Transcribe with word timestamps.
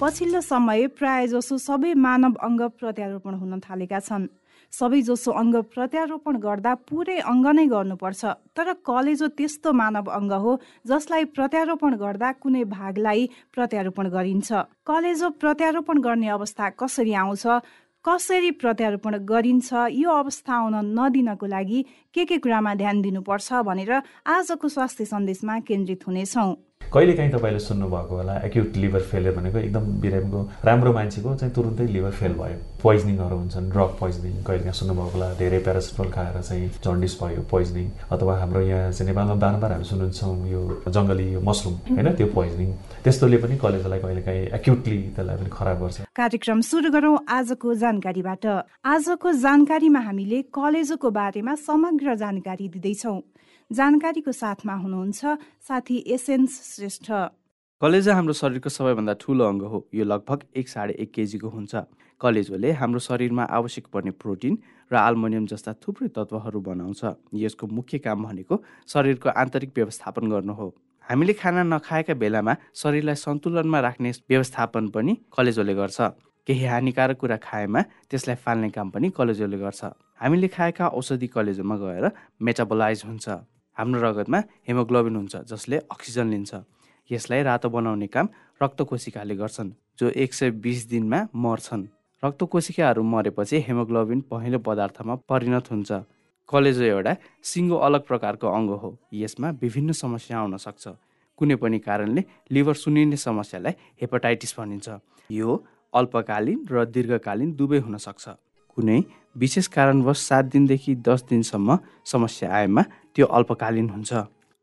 पछिल्लो 0.00 0.40
समय 0.40 0.86
प्रायजसो 0.98 1.56
सबै 1.60 1.92
मानव 2.02 2.36
अङ्ग 2.46 2.60
प्रत्यारोपण 2.80 3.34
हुन 3.40 3.58
थालेका 3.64 3.98
छन्। 4.06 4.22
सबैजसो 4.72 5.30
अङ्ग 5.40 5.56
प्रत्यारोपण 5.74 6.38
गर्दा 6.44 6.72
पुरै 6.88 7.16
अङ्ग 7.32 7.46
नै 7.56 7.64
गर्नुपर्छ। 7.72 8.22
तर 8.56 8.72
कलेजो 8.88 9.28
त्यस्तो 9.38 9.72
मानव 9.80 10.08
अङ्ग 10.18 10.32
हो 10.44 10.52
जसलाई 10.88 11.24
प्रत्यारोपण 11.36 11.96
गर्दा 12.04 12.32
कुनै 12.40 12.64
भागलाई 12.72 13.28
प्रत्यारोपण 13.52 14.08
गरिन्छ। 14.16 14.48
कलेजो 14.88 15.30
प्रत्यारोपण 15.42 16.00
गर्ने 16.08 16.28
अवस्था 16.38 16.70
कसरी 16.80 17.12
आउँछ? 17.24 17.44
कसरी 18.04 18.50
प्रत्यारोपण 18.62 19.18
गरिन्छ? 19.32 19.68
यो 20.00 20.10
अवस्था 20.22 20.52
आउन 20.54 20.76
नदिनको 20.96 21.46
लागि 21.56 21.84
के 22.14 22.24
के 22.24 22.38
कुरामा 22.40 22.74
ध्यान 22.80 23.04
दिनुपर्छ 23.04 23.48
भनेर 23.68 23.92
आजको 24.36 24.66
स्वास्थ्य 24.76 25.04
सन्देशमा 25.12 25.60
केन्द्रित 25.68 26.08
हुनेछौँ। 26.08 26.50
कहिलेकाहीँ 26.90 27.30
तपाईँले 27.30 27.58
सुन्नुभएको 27.60 28.14
होला 28.16 28.34
एक्युट 28.46 28.76
लिभर 28.82 29.00
फेलियर 29.10 29.34
भनेको 29.34 29.58
एकदम 29.58 29.84
बिरामीको 30.02 30.40
राम्रो 30.66 30.92
मान्छेको 30.92 31.34
चाहिँ 31.38 31.54
तुरुन्तै 31.54 31.86
लिभर 31.86 32.10
फेल 32.18 32.32
भयो। 32.34 32.56
पोइजनिङहरू 32.82 33.36
हुन्छन् 33.36 33.70
ड्रग 33.70 33.90
पोइजनिङ 34.00 34.42
कहिलेकाहीँ 34.42 34.74
सुन्नुभएको 34.74 35.10
होला 35.14 35.28
धेरै 35.38 35.58
प्यारासिटमल 35.66 36.10
खाएर 36.10 36.40
चाहिँ 36.42 36.66
जन्डिस 36.82 37.14
भयो 37.22 37.42
पोइजनिङ 37.46 37.86
अथवा 38.10 38.34
हाम्रो 38.42 38.60
यहाँ 38.66 38.90
चाहिँ 38.90 39.06
नेपालमा 39.06 39.34
बारम्बार 39.38 39.72
हामी 39.72 39.86
सुन्छौँ 39.86 40.34
यो 40.50 40.60
जङ्गली 40.90 41.26
यो 41.32 41.40
मसरुम 41.46 41.74
होइन 41.94 42.08
त्यो 42.18 42.26
पोइजनिङ 42.34 42.68
त्यस्तोले 43.06 43.38
पनि 43.38 43.54
कलेजलाई 43.62 44.00
कहिलेकाहीँ 44.02 44.44
एक्युटली 44.58 44.98
त्यसलाई 45.14 45.36
पनि 45.38 45.50
खराब 45.54 45.78
गर्छ। 45.82 45.96
कार्यक्रम 46.10 46.60
सुरु 46.70 46.90
गरौँ 46.90 47.16
आजको 47.38 47.74
जानकारीबाट। 47.86 48.44
आजको 48.94 49.28
जानकारीमा 49.46 50.00
हामीले 50.10 50.42
कलेजोको 50.58 51.10
बारेमा 51.20 51.54
समग्र 51.70 52.14
जानकारी 52.24 52.68
दिँदैछौँ। 52.74 53.20
जानकारीको 53.70 54.32
साथमा 54.32 54.74
हुनुहुन्छ 54.74 55.38
साथी 55.62 55.96
एसेन्स 56.14 56.54
श्रेष्ठ। 56.74 57.06
कलेजा 57.82 58.14
हाम्रो 58.14 58.32
शरीरको 58.34 58.68
सबैभन्दा 58.68 59.12
ठुलो 59.22 59.44
अङ्ग 59.46 59.62
हो। 59.62 59.78
यो 59.94 60.04
लगभग 60.04 60.40
एक 60.58 60.68
साढे 60.68 60.94
एक 60.98 61.12
केजीको 61.14 61.48
हुन्छ। 61.48 61.86
कलेजोले 62.20 62.72
हाम्रो 62.74 62.98
शरीरमा 62.98 63.44
आवश्यक 63.46 63.86
पर्ने 63.94 64.10
प्रोटिन 64.18 64.58
र 64.90 64.94
आल्मोनियम 64.98 65.46
जस्ता 65.46 65.72
थुप्रै 65.78 66.08
तत्त्वहरू 66.10 66.60
बनाउँछ। 66.60 67.02
यसको 67.34 67.66
मुख्य 67.70 67.98
काम 68.02 68.24
भनेको 68.26 68.58
शरीरको 68.90 69.28
आन्तरिक 69.38 69.70
व्यवस्थापन 69.76 70.24
गर्नु 70.30 70.52
हो। 70.52 70.66
हामीले 71.06 71.32
खाना 71.38 71.62
नखाएका 71.70 72.14
बेलामा 72.18 72.56
शरीरलाई 72.74 73.22
सन्तुलनमा 73.22 73.80
राख्ने 73.86 74.10
व्यवस्थापन 74.26 74.88
पनि 74.90 75.16
कलेजोले 75.30 75.74
गर्छ। 75.78 75.98
केही 76.46 76.64
हानिकारक 76.66 77.16
कुरा 77.22 77.36
खाएमा 77.38 77.80
त्यसलाई 78.10 78.36
फाल्ने 78.42 78.70
काम 78.74 78.90
पनि 78.90 79.14
कलेजोले 79.14 79.58
गर्छ। 79.62 79.94
हामीले 80.18 80.48
खाएका 80.58 80.88
औषधि 80.90 81.26
कलेजोमा 81.30 81.76
गएर 81.78 82.10
मेटाबोलाइज 82.42 83.02
हुन्छ। 83.06 83.28
हाम्रो 83.80 84.00
रगतमा 84.00 84.38
हेमोग्लोबिन 84.68 85.14
हुन्छ 85.16 85.36
जसले 85.48 85.76
अक्सिजन 85.88 86.26
लिन्छ। 86.28 86.52
यसलाई 87.10 87.42
रातो 87.48 87.68
बनाउने 87.72 88.06
काम 88.12 88.28
रक्त 88.60 88.82
कोशिकाले 88.84 89.34
गर्छन् 89.40 89.70
जो 89.98 90.08
एक 90.22 90.34
सय 90.34 90.50
बिस 90.60 90.80
दिनमा 90.92 91.18
मर्छन्। 91.34 91.84
रक्त 92.22 92.42
कोशिकाहरू 92.44 93.02
मरेपछि 93.02 93.56
हेमोग्लोबिन 93.68 94.20
पहेँलो 94.30 94.58
पदार्थमा 94.68 95.14
परिणत 95.24 95.70
हुन्छ। 95.72 95.90
कलेजो 96.48 96.84
एउटा 96.84 97.12
सिङ्गो 97.42 97.76
अलग 97.86 98.02
प्रकारको 98.04 98.46
अङ्ग 98.48 98.70
हो। 98.82 98.90
यसमा 99.14 99.48
विभिन्न 99.62 99.92
समस्या 99.96 100.38
आउन 100.38 100.56
सक्छ। 100.60 100.84
कुनै 101.38 101.56
पनि 101.56 101.78
कारणले 101.80 102.22
लिभर 102.52 102.74
सुनिने 102.74 103.16
समस्यालाई 103.16 103.72
हेपाटाइटिस 104.00 104.52
भनिन्छ। 104.58 104.88
यो 105.30 105.50
अल्पकालीन 105.94 106.58
र 106.68 106.84
दीर्घकालीन 106.84 107.56
दुवै 107.56 107.78
हुन 107.80 107.96
सक्छ। 107.96 108.28
कुनै 108.76 109.00
विशेष 109.40 109.66
कारणवश 109.66 110.18
सात 110.28 110.44
दिनदेखि 110.52 110.94
दस 111.06 111.24
दिनसम्म 111.30 111.78
समस्या 112.04 112.48
आएमा 112.52 112.82
त्यो 113.16 113.26
अल्पकालीन 113.26 113.88
हुन्छ। 113.90 114.10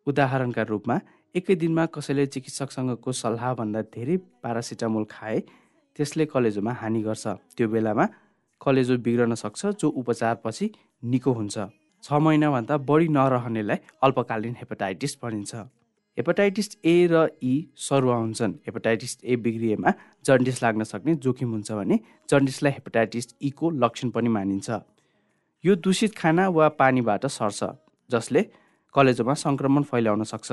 उदाहरणका 0.08 0.63
रूपमा 0.72 0.96
एकै 1.35 1.56
दिनमा 1.62 1.85
कसैले 1.96 2.25
चिकित्सकसँगको 2.34 3.12
सल्लाहभन्दा 3.22 3.81
धेरै 3.94 4.16
पारासिटामोल 4.44 5.06
खाए 5.09 5.40
त्यसले 5.96 6.25
कलेजोमा 6.34 6.72
हानि 6.81 7.02
गर्छ। 7.08 7.25
त्यो 7.56 7.68
बेलामा 7.68 8.06
कलेजो 8.62 8.96
बिग्रन 9.06 9.34
सक्छ 9.35 9.62
जो 9.81 9.88
उपचारपछि 10.02 10.66
निको 11.03 11.31
हुन्छ। 11.40 11.56
छ 12.03 12.08
महिनाभन्दा 12.13 12.75
बढी 12.90 13.08
नरहनेलाई 13.18 13.78
अल्पकालीन 14.06 14.53
हेपाटाइटिस 14.62 15.14
भनिन्छ। 15.22 15.53
हेपाटाइटिस 16.18 16.69
ए 16.85 16.96
र 17.12 17.16
ई 17.44 17.53
सरुवा 17.78 18.16
हुन्छन्। 18.16 18.53
हेपाटाइटिस 18.66 19.14
ए 19.24 19.35
बिग्रिएमा 19.38 19.90
जन्डिस 20.25 20.64
लाग्न 20.64 20.84
सक्ने 20.84 21.14
जोखिम 21.22 21.50
हुन्छ 21.52 21.69
भने 21.72 21.96
जन्डिसलाई 22.29 22.72
हेपाटाइटिस 22.72 23.25
ईको 23.44 23.66
लक्षण 23.84 24.09
पनि 24.16 24.29
मानिन्छ। 24.29 24.69
यो 25.64 25.75
दूषित 25.75 26.16
खाना 26.16 26.47
वा 26.50 26.69
पानीबाट 26.79 27.25
सर्छ। 27.28 27.62
जसले 28.09 28.41
कलेजोमा 28.95 29.34
सङ्क्रमण 29.34 29.84
फैलाउन 29.84 30.23
सक्छ। 30.23 30.51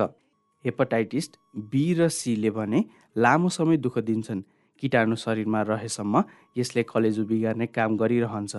हेपाटाइटिस 0.64 1.26
बी 1.70 1.84
र 1.94 2.08
सीले 2.08 2.50
भने 2.50 2.84
लामो 3.16 3.48
समय 3.48 3.76
दुःख 3.76 3.98
दिन्छन्। 3.98 4.42
किटाणु 4.78 5.16
शरीरमा 5.16 5.60
रहेसम्म 5.62 6.24
यसले 6.58 6.82
कलेजो 6.82 7.24
बिगार्ने 7.24 7.66
काम 7.66 7.96
गरिरहन्छ। 7.96 8.54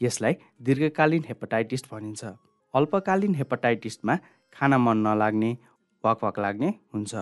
यसलाई 0.00 0.34
दीर्घकालीन 0.62 1.24
हेपाटाइटिस 1.28 1.82
भनिन्छ। 1.92 2.24
अल्पकालीन 2.74 3.34
हेपाटाइटिसमा 3.34 4.14
खाना 4.52 4.78
मन 4.78 4.98
नलाग्ने 5.06 5.50
वाक 6.04 6.38
लाग्ने 6.38 6.68
हुन्छ। 6.94 7.14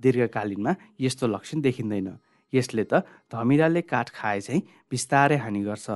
दीर्घकालीनमा 0.00 0.72
यस्तो 1.00 1.26
लक्षण 1.26 1.60
देखिँदैन। 1.60 2.08
यसले 2.52 2.84
त 2.84 3.06
धमिराले 3.32 3.82
काठ 3.82 4.08
खाए 4.10 4.40
चाहिँ 4.40 4.62
बिस्तारै 4.90 5.36
हानि 5.36 5.60
गर्छ। 5.62 5.90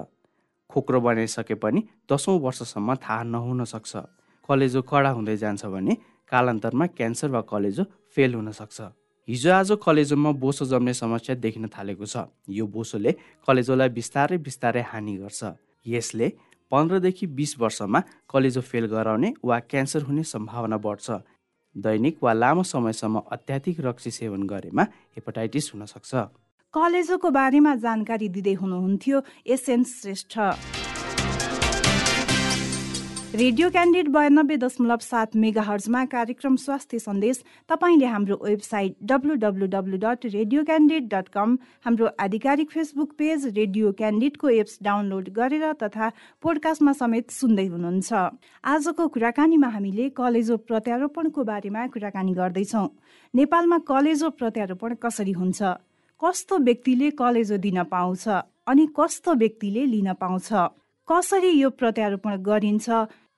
खोक्रो 0.70 1.00
बनाइसके 1.00 1.54
पनि 1.54 1.80
दसौँ 2.12 2.38
वर्षसम्म 2.40 2.94
थाहा 2.94 3.22
नहुन 3.24 3.64
सक्छ। 3.64 3.92
कलेजो 4.48 4.80
कडा 4.82 5.10
हुँदै 5.10 5.36
जान्छ 5.36 5.64
भने 5.66 5.92
कालान्तरमा 6.32 6.86
क्यान्सर 6.98 7.28
वा 7.30 7.40
कलेजो 7.52 7.84
फेल 8.14 8.34
हुन 8.34 8.50
सक्छ। 8.52 8.80
हिजो 9.28 9.50
आज 9.50 9.70
कलेजोमा 9.80 10.30
बोसो 10.36 10.64
जम्ने 10.68 10.92
समस्या 10.94 11.34
देखिन 11.40 11.68
थालेको 11.72 12.04
छ। 12.04 12.28
यो 12.48 12.64
बोसोले 12.66 13.12
कलेजोलाई 13.48 13.88
बिस्तारै 13.88 14.38
बिस्तारै 14.38 14.82
हानि 14.84 15.16
गर्छ। 15.16 15.40
यसले 15.86 16.28
पन्ध्रदेखि 16.72 17.26
बिस 17.32 17.52
वर्षमा 17.60 18.00
कलेजो 18.28 18.60
फेल 18.60 18.86
गराउने 18.92 19.28
वा 19.40 19.58
क्यान्सर 19.70 20.02
हुने 20.02 20.22
सम्भावना 20.24 20.76
बढ्छ। 20.76 21.08
दैनिक 21.76 22.16
वा 22.22 22.32
लामो 22.32 22.62
समयसम्म 22.62 23.16
अत्याधिक 23.32 23.80
रक्सी 23.80 24.10
सेवन 24.10 24.42
गरेमा 24.44 24.82
हेपाटाइटिस 25.16 25.72
हुन 25.72 25.84
सक्छ। 25.88 26.12
कलेजोको 26.74 27.28
बारेमा 27.30 27.74
जानकारी 27.80 28.28
दिँदै 28.28 28.54
हुनुहुन्थ्यो 28.60 29.16
एसएन 29.46 29.84
श्रेष्ठ। 29.88 30.83
रेडियो 33.34 33.68
क्यान्डिड 33.70 34.08
बयानब्बे 34.14 34.56
दशमलव 34.56 34.98
सात 35.02 35.34
मेगा 35.36 35.62
हर्जमा 35.62 36.04
कार्यक्रम 36.06 36.56
स्वास्थ्य 36.56 36.98
सन्देश। 36.98 37.42
तपाईँले 37.68 38.06
हाम्रो 38.06 38.36
website 38.42 38.94
W 39.02 39.34
W 39.42 39.96
dot 39.98 40.26
radio 40.26 40.62
candid 40.64 41.08
dot 41.14 41.28
com 41.34 41.56
हाम्रो 41.84 42.10
आधिकारिक 42.20 42.70
फेसबुक 42.70 43.10
पेज 43.18 43.46
रेडियो 43.56 43.90
क्यान्डिडको 43.92 44.48
एप्स 44.50 44.78
डाउनलोड 44.82 45.28
गरेर 45.38 45.72
तथा 45.82 46.10
पोडकास्टमा 46.42 46.92
समेत 46.92 47.30
सुन्दै 47.30 47.66
हुनुहुन्छ। 47.66 48.12
आजको 48.64 49.08
कुराकानीमा 49.08 49.68
हामीले 49.74 50.08
कलेजो 50.14 50.56
प्रत्यारोपणको 50.70 51.44
बारेमा 51.50 51.86
कुराकानी 51.90 52.34
गर्दैछौँ। 52.38 52.86
नेपालमा 53.34 53.78
कलेजो 53.90 54.30
प्रत्यारोपण 54.38 54.94
कसरी 55.02 55.32
हुन्छ? 55.32 55.60
कस्तो 56.22 56.58
व्यक्तिले 56.70 57.10
कलेजो 57.18 57.56
दिन 57.66 57.82
पाउँछ? 57.90 58.28
अनि 58.70 58.86
कस्तो 58.94 59.34
व्यक्तिले 59.42 59.84
लिन 59.90 60.12
पाउँछ? 60.22 60.48
कसरी 61.08 61.50
यो 61.50 61.68
प्रत्यारोपण 61.70 62.36
गरिन्छ? 62.40 62.88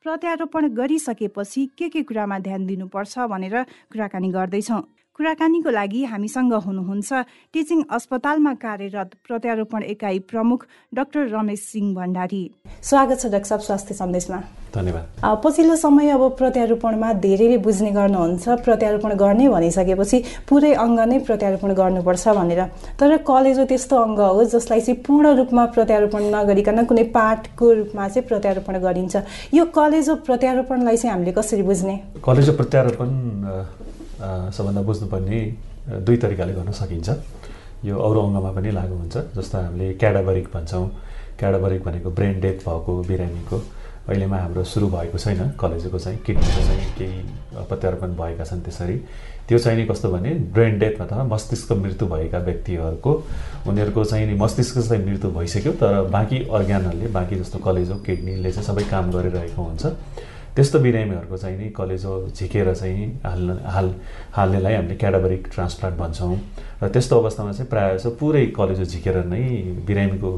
प्रत्यारोपण 0.06 0.66
गरिसकेपछि 0.70 1.64
के 1.78 1.88
के 1.90 2.02
कुरामा 2.06 2.38
ध्यान 2.38 2.66
दिनुपर्छ 2.66 3.18
भनेर 3.26 3.62
कुराकानी 3.90 4.28
गर्दैछौँ। 4.30 4.82
कुराकानीको 5.16 5.70
लागि 5.72 6.02
हामीसँग 6.12 6.52
हुनुहुन्छ 6.52 7.10
टिचिङ 7.52 7.82
अस्पतालमा 7.88 8.52
कार्यरत 8.60 9.10
प्रत्यारोपण 9.24 9.82
एकाइ 9.82 10.18
प्रमुख 10.28 10.66
डाक्टर 10.92 11.28
रमेश 11.32 11.60
सिंह 11.72 11.94
भण्डारी। 11.96 12.40
स्वागत 12.84 13.16
छ 13.20 13.26
डाक्टर 13.32 13.48
साहब 13.48 13.60
स्वास्थ्य 13.64 13.94
सन्देशमा। 13.94 14.40
धन्यवाद। 14.76 15.40
पछिल्लो 15.44 15.76
समय 15.76 16.10
अब 16.10 16.22
प्रत्यारोपणमा 16.36 17.12
धेरैले 17.24 17.56
बुझ्ने 17.64 17.90
गर्नुहुन्छ 17.96 18.44
प्रत्यारोपण 18.60 19.14
गर्ने 19.16 19.48
भनिसकेपछि 19.48 20.22
पुरै 20.48 20.72
अङ्ग 20.84 21.00
नै 21.08 21.18
प्रत्यारोपण 21.24 21.72
गर्नुपर्छ 21.80 22.28
भनेर। 22.36 22.60
तर 23.00 23.16
कलेजो 23.24 23.64
त्यस्तो 23.72 23.96
अङ्ग 23.96 24.20
हो 24.20 24.44
जसलाई 24.52 24.80
चाहिँ 24.84 25.00
पूर्ण 25.00 25.32
रूपमा 25.40 25.64
प्रत्यारोपण 25.72 26.28
नगरिकन 26.36 26.84
कुनै 26.84 27.04
पाठको 27.16 27.72
रूपमा 27.80 28.08
चाहिँ 28.12 28.28
प्रत्यारोपण 28.28 28.74
गरिन्छ। 28.84 29.16
यो 29.56 29.64
कलेजो 29.80 30.20
प्रत्यारोपणलाई 30.28 30.96
चाहिँ 31.00 31.12
हामीले 31.16 31.32
कसरी 31.40 31.62
बुझ्ने? 31.64 31.96
कलेजो 32.20 32.52
प्रत्यारोपण 32.60 33.08
सबभन्दा 34.18 34.82
बुझ्नुपर्ने 34.82 35.38
दुई 36.06 36.16
तरिकाले 36.16 36.52
गर्न 36.52 36.72
सकिन्छ। 36.72 37.08
यो 37.84 37.94
अरू 37.98 38.20
अङ्गमा 38.20 38.50
पनि 38.56 38.70
लागु 38.72 38.94
हुन्छ 38.94 39.16
जस्तो 39.36 39.58
हामीले 39.58 39.94
क्याडाबरिक 40.00 40.46
भन्छौँ। 40.54 40.86
क्याडाबरिक 41.38 41.82
भनेको 41.84 42.10
ब्रेन 42.10 42.40
डेथ 42.40 42.58
भएको 42.64 42.92
बिरामीको। 43.08 43.56
अहिलेमा 44.08 44.38
हाम्रो 44.38 44.62
सुरु 44.64 44.86
भएको 44.88 45.18
छैन 45.18 45.58
कलेजको 45.60 45.98
चाहिँ 45.98 46.18
किडनीको 46.26 46.60
चाहिँ 46.66 46.86
केही 46.98 47.18
प्रत्यारोपण 47.68 48.10
भएका 48.16 48.44
छन् 48.44 48.62
त्यसरी। 48.62 48.96
त्यो 49.48 49.58
चाहिँ 49.58 49.78
नि 49.78 49.84
कस्तो 49.86 50.08
भने 50.10 50.30
ब्रेन 50.54 50.78
डेथ 50.78 51.00
अथवा 51.02 51.24
मस्तिष्क 51.26 51.72
मृत्यु 51.72 52.06
भएका 52.08 52.38
व्यक्तिहरूको 52.38 53.12
उनीहरूको 53.66 54.04
चाहिँ 54.04 54.26
नि 54.26 54.34
मस्तिष्क 54.38 54.78
चाहिँ 54.78 55.04
मृत्यु 55.04 55.30
भइसक्यो 55.30 55.72
तर 55.82 56.02
बाँकी 56.10 56.38
अर्ग्यानहरूले 56.48 57.06
बाँकी 57.18 57.36
जस्तो 57.36 57.58
कलेजो 57.58 57.94
किडनीले 58.06 58.52
चाहिँ 58.52 58.66
सबै 58.66 58.84
काम 58.90 59.10
गरिरहेको 59.10 59.62
हुन्छ। 59.62 59.84
त्यस्तो 60.56 60.78
बिरामीहरूको 60.80 61.36
चाहिँ 61.36 61.58
नि 61.58 61.68
कलेजो 61.76 62.12
झिकेर 62.32 62.72
चाहिँ 62.74 63.20
हाल्न 63.24 63.58
हाल 63.74 63.88
हाल्नेलाई 64.32 64.74
हामीले 64.74 64.94
क्याडाबरिक 64.96 65.48
ट्रान्सप्लान्ट 65.54 65.96
भन्छौँ। 65.98 66.36
र 66.82 66.88
त्यस्तो 66.88 67.18
अवस्थामा 67.20 67.52
चाहिँ 67.52 67.68
प्रायः 67.70 67.94
जस्तो 67.96 68.10
पुरै 68.20 68.44
कलेजो 68.56 68.84
झिकेर 68.84 69.16
नै 69.28 69.42
बिरामीको 69.86 70.30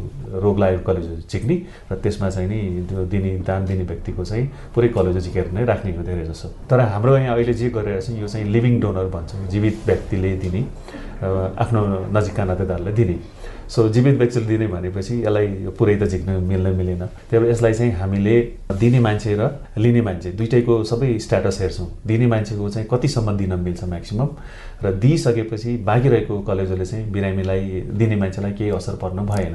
रोग 0.43 0.59
लागेको 0.59 0.82
कलेजो 0.91 1.15
झिक्ने 1.31 1.56
र 1.91 1.94
त्यसमा 2.03 2.31
चाहिँ 2.31 2.49
नि 2.50 2.59
त्यो 2.91 3.05
दिने 3.15 3.31
दान 3.47 3.65
दिने 3.67 3.85
व्यक्तिको 3.87 4.25
चाहिँ 4.25 4.47
पुरै 4.75 4.88
कलेजो 4.99 5.20
झिकेर 5.20 5.50
नै 5.55 5.65
राख्ने 5.65 5.91
हो 5.97 6.03
धेरै 6.03 6.25
जसो। 6.26 6.49
तर 6.67 6.81
हाम्रो 6.81 7.17
यहाँ 7.17 7.35
अहिले 7.38 7.55
जे 7.55 7.70
गरिरहेको 7.70 8.03
छ 8.03 8.19
यो 8.19 8.29
चाहिँ 8.29 8.47
लिभिङ 8.50 8.81
डोनर 8.81 9.06
भन्छौँ 9.15 9.47
जीवित 9.49 9.76
व्यक्तिले 9.87 10.37
दिने 10.43 10.62
आफ्नो 11.62 11.81
नजिकका 12.11 12.44
नातेदारलाई 12.44 12.93
दिने। 12.93 13.17
सो 13.69 13.88
जीवित 13.88 14.17
व्यक्तिले 14.19 14.47
दिने 14.47 14.67
भनेपछि 14.67 15.15
यसलाई 15.20 15.47
पुरै 15.79 15.97
त 16.00 16.05
झिक्न 16.09 16.31
मिल्न 16.41 16.73
मिलेन। 16.76 17.05
त्यही 17.29 17.38
भएर 17.38 17.50
यसलाई 17.50 17.73
चाहिँ 17.73 17.93
हामीले 17.93 18.37
दिने 18.81 19.00
मान्छे 19.00 19.35
र 19.37 19.49
लिने 19.76 20.00
मान्छे 20.00 20.32
दुइटैको 20.32 20.85
सबै 20.85 21.19
स्ट्याटस 21.19 21.61
हेर्छौँ। 21.61 21.88
दिने 22.06 22.26
मान्छेको 22.26 22.69
चाहिँ 22.69 22.88
कतिसम्म 22.91 23.37
दिन 23.37 23.53
मिल्छ 23.61 23.85
म्याक्सिमम् 23.85 24.31
र 24.85 24.93
दिइसकेपछि 24.97 25.76
बाँकी 25.85 26.09
रहेको 26.09 26.41
कलेजोले 26.49 26.85
चाहिँ 26.85 27.11
बिरामीलाई 27.12 27.61
दिने 27.93 28.17
मान्छेलाई 28.17 28.53
केही 28.53 28.70
असर 28.70 28.97
पर्न 29.03 29.26
भएन। 29.26 29.55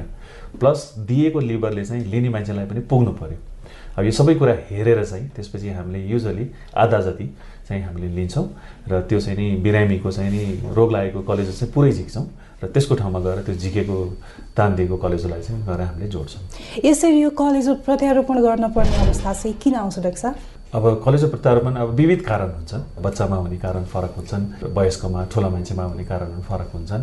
प्लस 0.60 0.94
दिएको 1.10 1.40
लिभरले 1.40 1.84
चाहिँ 1.84 2.04
लिने 2.06 2.28
मान्छेलाई 2.28 2.66
पनि 2.66 2.80
पुग्नु 2.86 3.12
पऱ्यो 3.18 3.38
अब 3.98 4.04
यो 4.04 4.10
सबै 4.10 4.34
कुरा 4.34 4.54
हेरेर 4.70 5.04
चाहिँ 5.04 5.28
त्यसपछि 5.34 5.68
हामीले 5.70 6.06
युजली 6.06 6.46
आधा 6.76 7.00
जति 7.00 7.26
चाहिँ 7.68 7.82
हामीले 7.82 8.08
लिन्छौँ। 8.14 8.46
र 8.88 9.00
त्यो 9.10 9.20
चाहिँ 9.20 9.38
नि 9.38 9.56
बिरामीको 9.62 10.10
चाहिँ 10.10 10.30
नि 10.30 10.74
रोग 10.74 10.92
लागेको 10.92 11.20
कलेजो 11.22 11.52
चाहिँ 11.52 11.72
पुरै 11.74 11.92
झिक्छौँ। 11.92 12.26
र 12.62 12.66
त्यसको 12.74 12.94
ठाउँमा 12.94 13.20
गएर 13.20 13.38
त्यो 13.46 13.54
झिकेको 13.54 13.96
दान 14.56 14.74
दिएको 14.76 14.96
कलेजोलाई 14.96 15.42
चाहिँ 15.42 15.60
गएर 15.66 15.80
हामीले 15.80 16.08
जोड्छौँ। 16.08 16.42
यसरी 16.84 17.20
यो 17.20 17.30
कलेजो 17.30 17.74
प्रत्यारोपण 17.86 18.36
गर्न 18.42 18.64
पर्ने 18.72 18.96
अवस्था 19.04 19.32
चाहिँ 19.32 19.56
किन 19.62 19.74
आउँछ 19.74 19.98
डाक्टर 20.06 20.32
अब 20.74 20.84
कलेजो 21.04 21.26
प्रत्यारोपण 21.28 21.74
अब 21.82 21.88
विविध 21.94 22.20
कारण 22.26 22.50
हुन्छन् 22.54 22.82
बच्चामा 23.02 23.36
हुने 23.36 23.58
कारण 23.58 23.84
फरक 23.92 24.12
हुन्छन् 24.18 24.44
वयस्कमा 24.74 25.24
ठुलो 25.32 25.48
मान्छेमा 25.50 25.84
हुने 25.84 26.04
कारणहरू 26.04 26.42
फरक 26.50 26.70
हुन्छन्। 26.74 27.02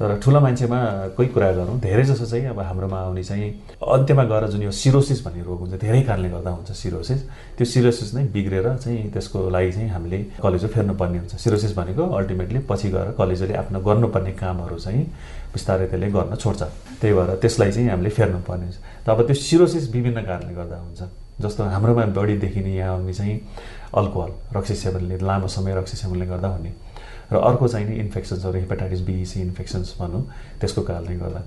तर 0.00 0.16
ठुलो 0.24 0.40
मान्छेमा 0.40 1.12
कोही 1.12 1.28
कुरा 1.28 1.50
गरौँ 1.60 1.76
धेरै 1.80 2.04
जसो 2.08 2.24
चाहिँ 2.24 2.46
अब 2.56 2.60
हाम्रोमा 2.64 2.98
आउने 3.04 3.22
चाहिँ 3.22 3.48
अन्त्यमा 3.84 4.24
गएर 4.32 4.44
जुन 4.48 4.62
यो 4.62 4.70
सिरोसिस 4.72 5.20
भन्ने 5.24 5.42
रोग 5.44 5.60
हुन्छ 5.60 5.76
धेरै 5.76 6.00
कारणले 6.08 6.28
गर्दा 6.32 6.50
हुन्छ 6.50 6.72
सिरोसिस। 6.72 7.20
त्यो 7.56 7.64
सिरोसिस 7.68 8.14
नै 8.16 8.24
बिग्रेर 8.32 8.66
चाहिँ 8.80 9.12
त्यसको 9.12 9.38
लागि 9.52 9.72
चाहिँ 9.76 9.88
हामीले 9.92 10.18
कलेजो 10.40 10.68
फेर्नुपर्ने 10.72 11.18
हुन्छ। 11.20 11.34
सिरोसिस 11.36 11.76
भनेको 11.76 12.02
अल्टिमेटली 12.16 12.58
पछि 12.64 12.88
गएर 12.96 13.08
कलेजोले 13.20 13.54
आफ्नो 13.60 13.78
गर्नुपर्ने 13.84 14.32
कामहरू 14.40 14.76
चाहिँ 14.80 15.04
बिस्तारै 15.52 15.86
त्यसले 15.92 16.08
गर्न 16.16 16.34
छोड्छ। 16.40 16.62
त्यही 17.00 17.12
भएर 17.12 17.30
त्यसलाई 17.44 17.70
चाहिँ 17.72 17.88
हामीले 17.92 18.10
फेर्नुपर्ने 18.16 18.64
हुन्छ। 18.64 18.78
त 19.04 19.08
अब 19.12 19.20
त्यो 19.28 19.36
सिरोसिस 19.36 19.84
विभिन्न 19.92 20.24
कारणले 20.24 20.54
गर्दा 20.56 20.76
हुन्छ। 20.80 21.00
जस्तो 21.44 21.60
हाम्रोमा 21.76 22.04
बढी 22.16 22.36
देखिने 22.40 22.72
यहाँ 22.72 22.96
आउने 22.96 23.12
चाहिँ 23.12 23.36
अल्कोहल 24.00 24.32
रक्सी 24.56 24.74
सेवनले 24.80 25.16
लामो 25.28 25.48
समय 25.48 25.72
रक्सी 25.76 25.96
सेवनले 25.96 26.26
गर्दा 26.26 26.48
हुने। 26.48 26.72
र 27.32 27.36
अर्को 27.36 27.68
चाहिँ 27.68 27.86
नि 27.88 27.96
इन्फेक्सन्सहरू 28.00 28.58
हेपाटाइटिस 28.58 29.00
बी 29.06 29.24
सी 29.24 29.40
इन्फेक्सन्स 29.40 29.94
भनौँ 30.00 30.22
त्यसको 30.60 30.82
कारणले 30.82 31.16
गर्दा। 31.16 31.42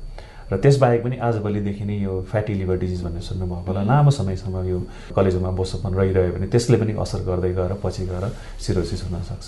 र 0.52 0.58
त्यसबाहेक 0.60 1.04
पनि 1.04 1.18
आजभोलिदेखि 1.18 1.86
नै 1.86 1.98
यो 2.04 2.14
फ्याटी 2.30 2.54
लिभर 2.54 2.78
डिजिज 2.78 3.04
भन्ने 3.04 3.22
सुन्नुभएको 3.22 3.68
होला। 3.68 3.84
लामो 3.84 4.12
समयसम्म 4.12 4.64
यो 4.68 4.80
कलेजोमा 5.16 5.50
बोसोपन 5.50 5.94
रहिरह्यो 5.94 6.32
भने 6.36 6.48
त्यसले 6.48 6.78
पनि 6.78 6.94
असर 7.00 7.20
गर्दै 7.26 7.52
गएर 7.54 7.74
पछि 7.84 8.06
गएर 8.06 8.26
सिरोसिस 8.60 9.04
हुनसक्छ 9.04 9.48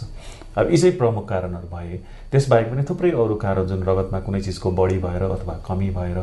अब 0.57 0.71
यी 0.71 0.77
चाहिँ 0.77 0.97
प्रमुख 0.97 1.27
कारणहरू 1.29 1.67
भए 1.67 1.99
त्यसबाहेक 2.31 2.67
पनि 2.71 2.83
थुप्रै 2.89 3.11
अरू 3.11 3.35
कारण 3.35 3.67
जुन 3.67 3.83
रगतमा 3.83 4.19
कुनै 4.25 4.41
चिजको 4.41 4.71
बढी 4.71 4.97
भएर 5.03 5.23
अथवा 5.29 5.53
कमी 5.67 5.89
भएर 5.99 6.19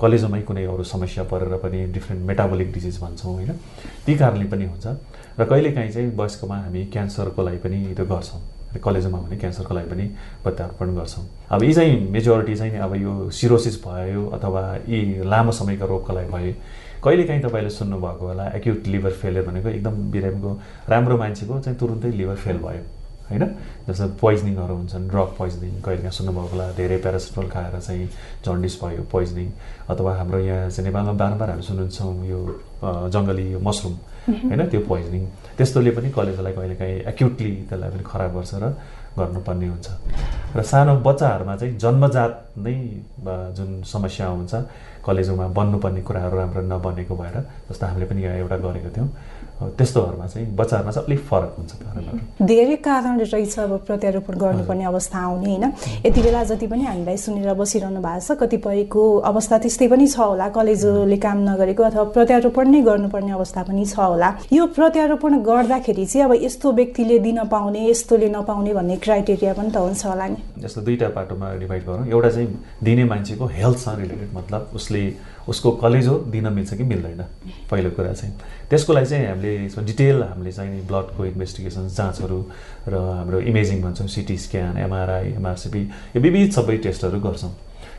कलेजोमै 0.00 0.42
कुनै 0.42 0.64
अरू 0.64 0.84
समस्या 0.88 1.24
परेर 1.30 1.56
पनि 1.62 1.86
डिफ्रेन्ट 1.92 2.24
मेटाबोलिक 2.26 2.72
डिजिज 2.72 3.00
भन्छौँ 3.00 3.32
होइन? 3.34 3.52
ती 4.06 4.16
कारणले 4.16 4.46
पनि 4.50 4.64
हुन्छ। 4.72 4.86
र 5.38 5.44
कहिलेकाहीँ 5.44 5.92
चाहिँ 5.92 6.16
वयस्कमा 6.16 6.56
हामी 6.64 6.84
क्यान्सरको 6.92 7.42
लागि 7.42 7.58
पनि 7.62 7.78
त्यो 7.94 8.06
गर्छौँ। 8.08 8.57
कलेजमा 8.76 9.18
भने 9.18 9.36
क्यान्सरको 9.36 9.74
लागि 9.74 9.88
पनि 9.90 10.04
प्रत्यारोपण 10.44 10.94
गर्छौँ। 10.96 11.24
अब 11.50 11.62
यी 11.62 11.72
चाहिँ 11.74 11.94
मेजोरिटी 12.10 12.54
चाहिँ 12.56 12.78
अब 12.78 12.94
यो 12.96 13.30
सिरोसिस 13.30 13.76
भयो 13.86 14.26
अथवा 14.36 14.62
यी 14.88 15.24
लामो 15.24 15.52
समयका 15.52 15.86
रोगको 15.86 16.12
लागि 16.12 16.28
भयो। 16.32 16.52
कहिलेकाहीँ 17.04 17.42
तपाईँले 17.42 17.70
सुन्नुभएको 17.70 18.26
होला 18.26 18.44
एक्युट 18.58 18.86
लिभर 18.86 19.12
फेलियर 19.22 19.46
भनेको 19.46 19.68
एकदम 19.68 19.94
बिरामीको 20.12 20.50
राम्रो 20.88 21.16
मान्छेको 21.16 21.60
चाहिँ 21.60 21.78
तुरुन्तै 21.78 22.10
लिभर 22.10 22.36
फेल 22.36 22.58
भयो 22.58 22.82
होइन? 23.28 23.44
जस्तो 23.88 24.06
पोइजनिङहरू 24.20 24.74
हुन्छन् 24.74 25.08
ड्रग 25.08 25.30
पोइजनिङ 25.38 25.72
कहिलेकाहीँ 25.84 26.16
सुन्नुभएको 26.18 26.48
होला 26.48 26.66
धेरै 26.76 26.96
प्यारासिटमल 27.04 27.48
खाएर 27.54 27.80
चाहिँ 27.80 28.06
जन्डिस 28.44 28.74
भयो 28.82 29.02
पोइजनिङ 29.12 29.48
अथवा 29.88 30.12
हाम्रो 30.18 30.38
यहाँ 30.38 30.70
चाहिँ 30.70 30.86
नेपालमा 30.88 31.12
बारम्बार 31.12 31.50
हामी 31.50 31.62
सुन्छौँ 31.62 32.14
यो 32.26 32.38
जङ्गली 33.14 33.46
मसरुम 33.62 33.94
होइन 34.48 34.62
त्यो 34.68 34.80
पोइजनिङ 34.88 35.22
त्यस्तोले 35.56 35.90
पनि 35.96 36.08
कलेजोलाई 36.12 36.52
कहिलेकाहीँ 36.52 36.96
एक्युटली 37.12 37.52
त्यसलाई 37.68 37.90
पनि 37.90 38.04
खराब 38.04 38.30
गर्छ 38.36 38.52
र 38.62 38.64
गर्नुपर्ने 39.18 39.66
हुन्छ। 39.68 39.88
र 40.56 40.62
सानो 40.62 40.92
बच्चाहरूमा 41.08 41.54
चाहिँ 41.56 41.78
जन्मजात 41.82 42.32
नै 42.64 42.74
जुन 43.56 43.70
समस्या 43.92 44.26
हुन्छ 44.28 44.52
कलेजोमा 45.06 45.46
बन्नुपर्ने 45.58 46.00
कुराहरू 46.08 46.36
राम्रो 46.38 46.62
नबनेको 46.72 47.14
भएर 47.16 47.36
जस्तो 47.70 47.84
हामीले 47.86 48.06
पनि 48.06 48.20
यहाँ 48.22 48.36
एउटा 48.38 48.56
गरेको 48.66 48.90
थियौँ। 48.94 49.08
त्यस्तोहरूमा 49.58 50.26
चाहिँ 50.26 50.46
बच्चाहरूमा 50.56 50.92
चाहिँ 50.92 51.06
अलिक 51.06 51.20
फरक 51.28 51.54
हुन्छ 51.58 51.72
कारणहरू 51.82 52.46
धेरै 52.46 52.76
कारण 52.78 53.18
रहेछ 53.20 53.58
अब 53.58 53.72
प्रत्यारोपण 53.86 54.34
गर्नुपर्ने 54.38 54.84
अवस्था 54.84 55.18
आउने 55.18 55.50
होइन? 55.50 55.64
यति 56.06 56.20
बेला 56.22 56.42
जति 56.44 56.66
पनि 56.66 56.84
हामीलाई 56.84 57.16
सुनेर 57.16 57.54
बसिरहनु 57.58 58.00
भएको 58.00 58.20
छ 58.26 58.38
कतिपयको 58.38 59.02
अवस्था 59.30 59.58
त्यस्तै 59.58 59.88
पनि 59.88 60.06
छ 60.06 60.18
होला। 60.18 60.48
कलेजोले 60.54 61.16
काम 61.18 61.38
नगरेको 61.48 61.82
अथवा 61.82 62.04
प्रत्यारोपण 62.14 62.68
नै 62.70 62.80
गर्नुपर्ने 62.86 63.32
अवस्था 63.34 63.62
पनि 63.66 63.84
छ 63.84 63.98
होला। 63.98 64.28
यो 64.52 64.66
प्रत्यारोपण 64.78 65.32
गर्दाखेरि 65.42 66.06
चाहिँ 66.06 66.24
अब 66.24 66.32
यस्तो 66.44 66.72
व्यक्तिले 66.72 67.18
दिन 67.18 67.38
पाउने 67.50 67.82
यस्तोले 67.90 68.28
नपाउने 68.30 68.74
भन्ने 68.74 68.96
क्राइटेरिया 69.02 69.52
पनि 69.58 69.70
त 69.74 69.76
हुन्छ 69.76 70.06
होला 70.06 70.26
नि। 70.28 70.38
जस्तो 70.62 70.80
दुईवटा 70.86 71.08
पाटोमा 71.18 71.46
डिभाइड 71.58 71.82
गरौँ। 71.86 72.06
एउटा 72.06 72.30
चाहिँ 72.30 72.48
दिने 72.84 73.04
मान्छेको 73.10 73.46
हेल्थसँग 73.58 73.98
रिलेटेड 74.00 74.30
मतलब 74.34 74.70
उसले 74.74 75.02
उसको 75.48 75.70
कलेजो 75.80 76.14
दिन 76.28 76.48
मिल्छ 76.52 76.74
कि 76.74 76.84
मिल्दैन। 76.84 77.22
पहिलो 77.70 77.90
कुरा 77.96 78.12
चाहिँ। 78.12 78.34
त्यसको 78.70 78.92
लागि 78.92 79.06
चाहिँ 79.06 79.26
हामीले 79.26 79.52
यसमा 79.64 79.82
डिटेल 79.84 80.22
हामीले 80.22 80.52
चाहिँ 80.52 80.86
ब्लडको 80.86 81.24
इन्भेस्टिगेसन 81.24 81.88
जाँचहरू 81.88 82.38
र 82.88 82.94
हाम्रो 82.94 83.40
इमेजिङ 83.48 83.82
भन्छौँ 83.82 84.08
सिटी 84.08 84.36
स्क्यान 84.38 84.76
एमआरआई 84.78 85.32
एमआरसिपी 85.40 85.82
यो 86.16 86.20
विविध 86.20 86.50
सबै 86.52 86.76
टेस्टहरू 86.84 87.20
गर्छौँ। 87.20 87.52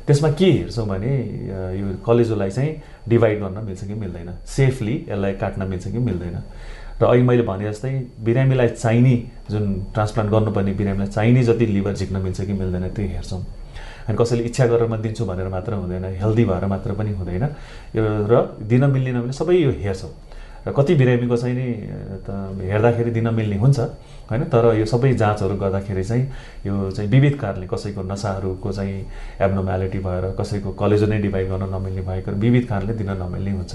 त्यसमा 0.07 0.29
के 0.37 0.45
हेर्छौँ 0.51 0.87
भने 0.87 1.13
यो 1.79 1.85
कलेजोलाई 2.05 2.49
चाहिँ 2.49 2.71
डिभाइड 3.09 3.39
गर्न 3.41 3.57
मिल्छ 3.65 3.83
कि 3.83 3.93
मिल्दैन। 3.93 4.29
सेफली 4.45 4.95
यसलाई 5.09 5.33
काट्न 5.41 5.67
मिल्छ 5.69 5.87
कि 5.87 5.97
मिल्दैन। 5.97 6.37
र 7.01 7.05
अहिले 7.05 7.23
मैले 7.23 7.43
भने 7.47 7.65
जस्तै 7.71 7.91
बिरामीलाई 8.21 8.67
चाहिने 8.75 9.15
जुन 9.49 9.65
ट्रान्सप्लान्ट 9.93 10.31
गर्नुपर्ने 10.31 10.73
बिरामीलाई 10.73 11.07
चाहिने 11.07 11.43
जति 11.43 11.65
लिभर 11.65 11.93
झिक्न 11.95 12.15
मिल्छ 12.21 12.41
कि 12.41 12.53
मिल्दैन 12.53 12.87
त्यो 12.89 13.05
हेर्छौँ। 13.07 13.41
अनि 14.09 14.17
कसैले 14.17 14.43
इच्छा 14.49 14.65
गरेर 14.65 14.87
म 14.89 14.97
दिन्छु 14.97 15.23
भनेर 15.25 15.47
मात्र 15.53 15.73
हुँदैन 15.85 16.05
हेल्दी 16.17 16.43
भएर 16.49 16.65
मात्र 16.65 16.93
पनि 16.97 17.11
हुँदैन। 17.13 17.45
यो 17.93 18.01
र 18.25 18.57
दिन 18.65 18.83
मिल्ने 18.89 19.11
नमिल्ने 19.13 19.33
सबै 19.37 19.55
यो 19.55 19.69
हेर्छौँ। 19.69 20.11
र 20.67 20.73
कति 20.75 20.93
बिरामीको 20.97 21.37
चाहिँ 21.37 21.55
नि 21.55 21.67
त 22.25 22.57
हेर्दाखेरि 22.57 23.11
दिन 23.15 23.27
मिल्ने 23.31 23.57
हुन्छ 23.63 23.79
होइन? 24.27 24.43
तर 24.49 24.75
यो 24.75 24.85
सबै 24.85 25.13
जाँचहरू 25.13 25.55
गर्दाखेरि 25.55 26.03
चाहिँ 26.03 26.25
यो 26.65 26.91
चाहिँ 26.91 27.09
विविध 27.09 27.35
कारणले 27.39 27.67
कसैको 27.69 28.01
नसाहरूको 28.03 28.71
चाहिँ 28.71 28.97
एब्नोम्यालिटी 29.39 29.99
भएर 30.03 30.35
कसैको 30.35 30.69
कलेजो 30.73 31.05
नै 31.07 31.17
डिभाइड 31.23 31.47
गर्न 31.49 31.69
नमिल्ने 31.69 32.01
भएको 32.01 32.31
विविध 32.43 32.65
कारणले 32.67 32.93
दिन 32.93 33.09
नमिल्ने 33.23 33.51
हुन्छ। 33.51 33.73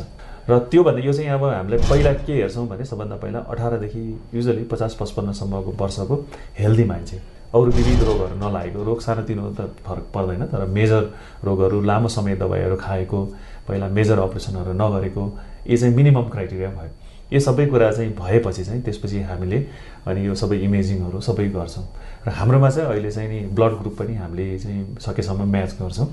र 0.51 0.59
त्योभन्दा 0.69 1.01
यो 1.01 1.13
चाहिँ 1.13 1.31
अब 1.31 1.45
हामीले 1.45 1.77
पहिला 1.89 2.13
के 2.27 2.33
हेर्छौँ 2.43 2.67
भने 2.69 2.85
सबभन्दा 2.85 3.17
पहिला 3.17 3.39
अठारदेखि 3.49 4.03
युजली 4.35 4.65
पचास 4.69 4.97
पचपन्नसम्मको 5.01 5.71
वर्षको 5.81 6.15
हेल्दी 6.59 6.85
मान्छे। 6.85 7.34
अरू 7.55 7.71
विविध 7.71 8.03
रोगहरू 8.03 8.35
नलागेको 8.37 8.83
रोग 8.85 9.01
सानोतिनो 9.01 9.45
त 9.55 9.71
फरक 9.87 10.07
पर्दैन 10.15 10.43
तर 10.51 10.65
मेजर 10.67 11.03
रोगहरू 11.45 11.81
लामो 11.81 12.09
समय 12.09 12.35
दबाईहरू 12.37 12.77
खाएको 12.77 13.21
पहिला 13.69 13.89
मेजर 13.89 14.19
अपरेसनहरू 14.19 14.73
नगरेको 14.75 15.23
यो 15.71 15.77
चाहिँ 15.77 15.95
मिनिमम 15.95 16.27
क्राइटेरिया 16.35 16.71
भयो। 16.71 16.91
यो 17.33 17.41
सबै 17.41 17.67
कुरा 17.67 17.91
चाहिँ 17.93 18.11
भएपछि 18.15 18.65
चाहिँ 18.65 18.83
त्यसपछि 18.83 19.21
हामीले 19.31 19.59
अनि 20.07 20.27
यो 20.27 20.35
सबै 20.35 20.57
इमेजिङहरू 20.67 21.21
सबै 21.21 21.47
गर्छौँ। 21.55 21.85
र 22.27 22.31
हाम्रोमा 22.31 22.71
चाहिँ 22.71 22.89
अहिले 22.91 23.11
चाहिँ 23.11 23.29
नि 23.31 23.39
ब्लड 23.55 23.73
ग्रुप 23.81 23.95
पनि 23.99 24.15
हामीले 24.15 24.59
चाहिँ 24.59 24.97
सकेसम्म 25.01 25.47
म्याच 25.51 25.73
गर्छौँ। 25.81 26.09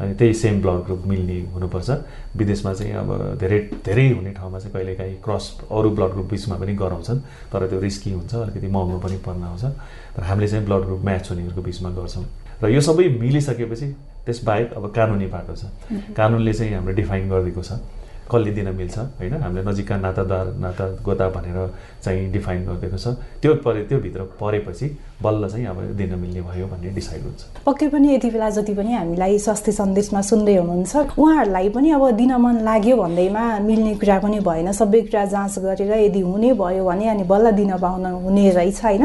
अनि 0.00 0.14
त्यही 0.14 0.34
सेम 0.34 0.60
ब्लड 0.62 0.80
ग्रुप 0.84 1.02
मिल्ने 1.06 1.38
हुनुपर्छ। 1.52 1.90
विदेशमा 2.36 2.72
चाहिँ 2.74 2.92
अब 2.92 3.10
धेरै 3.40 3.58
धेरै 3.84 4.08
हुने 4.12 4.30
ठाउँमा 4.32 4.58
चाहिँ 4.58 4.72
कहिलेकाहीँ 4.72 5.16
क्रस 5.24 5.44
अरू 5.70 5.90
ब्लड 5.96 6.12
ग्रुप 6.12 6.26
बिचमा 6.30 6.56
पनि 6.56 6.74
गराउँछन् 6.74 7.20
तर 7.52 7.66
त्यो 7.68 7.80
रिस्की 7.80 8.10
हुन्छ 8.12 8.34
अलिकति 8.34 8.66
महँगो 8.66 8.98
पनि 8.98 9.16
पर्न 9.26 9.42
आउँछ। 9.42 9.64
तर 10.16 10.22
हामीले 10.22 10.48
चाहिँ 10.48 10.64
ब्लड 10.66 10.82
ग्रुप 10.86 11.02
म्याच 11.04 11.30
हुनेहरूको 11.30 11.62
बिचमा 11.62 11.90
गर्छौँ। 11.92 12.24
र 12.62 12.68
यो 12.72 12.80
सबै 12.80 13.08
मिलिसकेपछि 13.20 13.86
त्यसबाहेक 14.26 14.72
अब 14.72 14.84
कानुनी 14.96 15.26
बाटो 15.26 15.54
छ। 15.54 15.64
कानुनले 16.16 16.52
चाहिँ 16.52 16.72
हाम्रो 16.74 16.94
डिफाइन 16.94 17.28
गरिदिएको 17.30 17.62
छ। 17.62 17.72
कसले 18.32 18.50
दिन 18.56 18.68
मिल्छ 18.72 18.98
होइन? 19.20 19.34
हामीले 19.44 19.62
नजिकका 19.68 19.96
नातादार 19.96 20.46
नाता 20.64 20.84
गोता 21.04 21.28
भनेर 21.36 21.58
चाहिँ 22.04 22.30
डिफाइन 22.32 22.60
गरिदिएको 22.66 22.98
छ। 22.98 23.06
त्यो 23.42 23.54
परे 23.60 23.84
त्योभित्र 23.88 24.20
परेपछि 24.40 24.86
बल्ल 25.22 25.48
चाहिँ 25.48 25.66
अब 25.66 25.78
दिन 25.94 26.14
मिल्ने 26.18 26.40
भयो 26.42 26.66
भन्ने 26.66 26.90
डिसाइड 26.90 27.22
हुन्छ। 27.22 27.42
पक्कै 27.66 27.88
पनि 27.88 28.14
यति 28.14 28.28
बेला 28.30 28.48
जति 28.50 28.74
पनि 28.74 28.92
हामीलाई 28.92 29.38
स्वास्थ्य 29.38 29.72
सन्देशमा 29.72 30.20
सुन्दै 30.20 30.56
हुनुहुन्छ 30.56 30.92
उहाँहरूलाई 31.14 31.68
पनि 31.68 31.90
अब 31.92 32.04
दिन 32.18 32.32
मन 32.42 32.56
लाग्यो 32.64 32.96
भन्दैमा 32.96 33.42
मिल्ने 33.62 33.94
कुरा 34.02 34.18
पनि 34.18 34.38
भएन। 34.40 34.72
सबै 34.72 35.00
कुरा 35.06 35.24
जाँच 35.30 35.58
गरेर 35.62 35.92
यदि 35.92 36.20
हुने 36.20 36.52
भयो 36.58 36.84
भने 36.84 37.08
अनि 37.08 37.24
बल्ल 37.30 37.50
दिन 37.54 37.76
पाउन 37.78 38.06
हुने 38.24 38.50
रहेछ 38.50 38.82
होइन? 38.82 39.04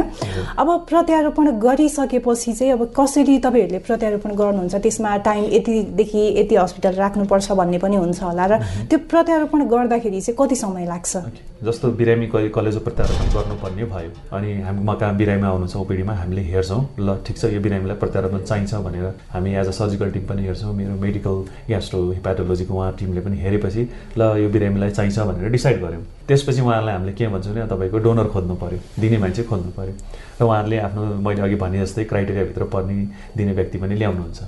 अब 0.58 0.68
प्रत्यारोपण 0.90 1.46
गरिसकेपछि 1.60 2.54
चाहिँ 2.54 2.72
अब 2.74 2.82
कसरी 2.98 3.38
तपाईँहरूले 3.38 3.80
प्रत्यारोपण 3.86 4.32
गर्नुहुन्छ? 4.42 4.76
त्यसमा 4.76 5.16
टाइम 5.28 5.44
यतिदेखि 5.54 6.24
यति 6.40 6.56
हस्पिटल 6.56 6.94
राख्नुपर्छ 6.98 7.52
भन्ने 7.52 7.78
पनि 7.78 7.96
हुन्छ 7.96 8.24
होला 8.24 8.46
र 8.46 8.54
त्यो 8.90 9.00
प्रत्यारोपण 9.18 9.64
गर्दाखेरि 9.70 10.20
चाहिँ 10.22 10.36
कति 10.40 10.56
समय 10.56 10.86
लाग्छ? 10.86 11.18
जस्तो 11.66 11.90
बिरामी 11.98 12.28
कलेजो 12.54 12.80
प्रत्यारोपण 12.86 13.28
गर्नुपर्ने 13.34 13.86
भयो 13.90 14.10
अनि 14.38 14.52
हामी 14.62 14.82
म 14.86 14.94
कहाँ 14.94 15.16
बिरामी 15.18 15.46
आउनुहुन्छ 15.48 15.76
ओपिडीमा 15.76 16.14
हामीले 16.14 16.42
हेर्छौँ 16.54 16.82
ल 17.00 17.16
ठिक 17.26 17.38
छ 17.38 17.46
यो 17.50 17.62
बिरामीलाई 17.66 17.98
प्रत्यारोपण 17.98 18.44
चाहिन्छ 18.46 18.74
भनेर 18.86 19.06
हामी 19.34 19.54
एज 19.58 19.68
अ 19.68 19.72
सर्जिकल 19.74 20.12
टिम 20.14 20.26
पनि 20.30 20.46
हेर्छौँ 20.46 20.74
मेरो 20.78 20.94
मेडिकल 21.02 21.36
ग्यास्ट्रो 21.68 22.02
हिपाटोलोजीको 22.12 22.74
उहाँ 22.78 22.92
टिमले 23.00 23.22
पनि 23.26 23.38
हेरेपछि 23.42 23.88
ल 24.18 24.22
यो 24.38 24.50
बिरामीलाई 24.54 24.92
चाहिन्छ 24.92 25.20
भनेर 25.20 25.50
डिसाइड 25.58 25.82
गऱ्यौँ। 25.82 26.04
त्यसपछि 26.28 26.62
उहाँहरूलाई 26.62 26.96
हामीले 26.96 27.14
के 27.18 27.28
भन्छौँ 27.34 27.54
भने 27.54 27.68
तपाईँको 27.74 27.98
डोनर 28.06 28.28
खोज्नु 28.38 28.56
पऱ्यो 28.62 28.80
दिने 29.02 29.18
मान्छे 29.18 29.44
खोज्नु 29.50 29.72
पऱ्यो 29.74 29.94
र 30.38 30.44
उहाँहरूले 30.46 30.78
आफ्नो 30.86 31.04
मैले 31.26 31.42
अघि 31.42 31.56
भने 31.66 31.82
जस्तै 31.82 32.04
क्राइटेरियाभित्र 32.14 32.64
पर्ने 32.70 32.96
दिने 33.38 33.54
व्यक्ति 33.58 33.78
पनि 33.82 33.96
ल्याउनुहुन्छ। 33.98 34.40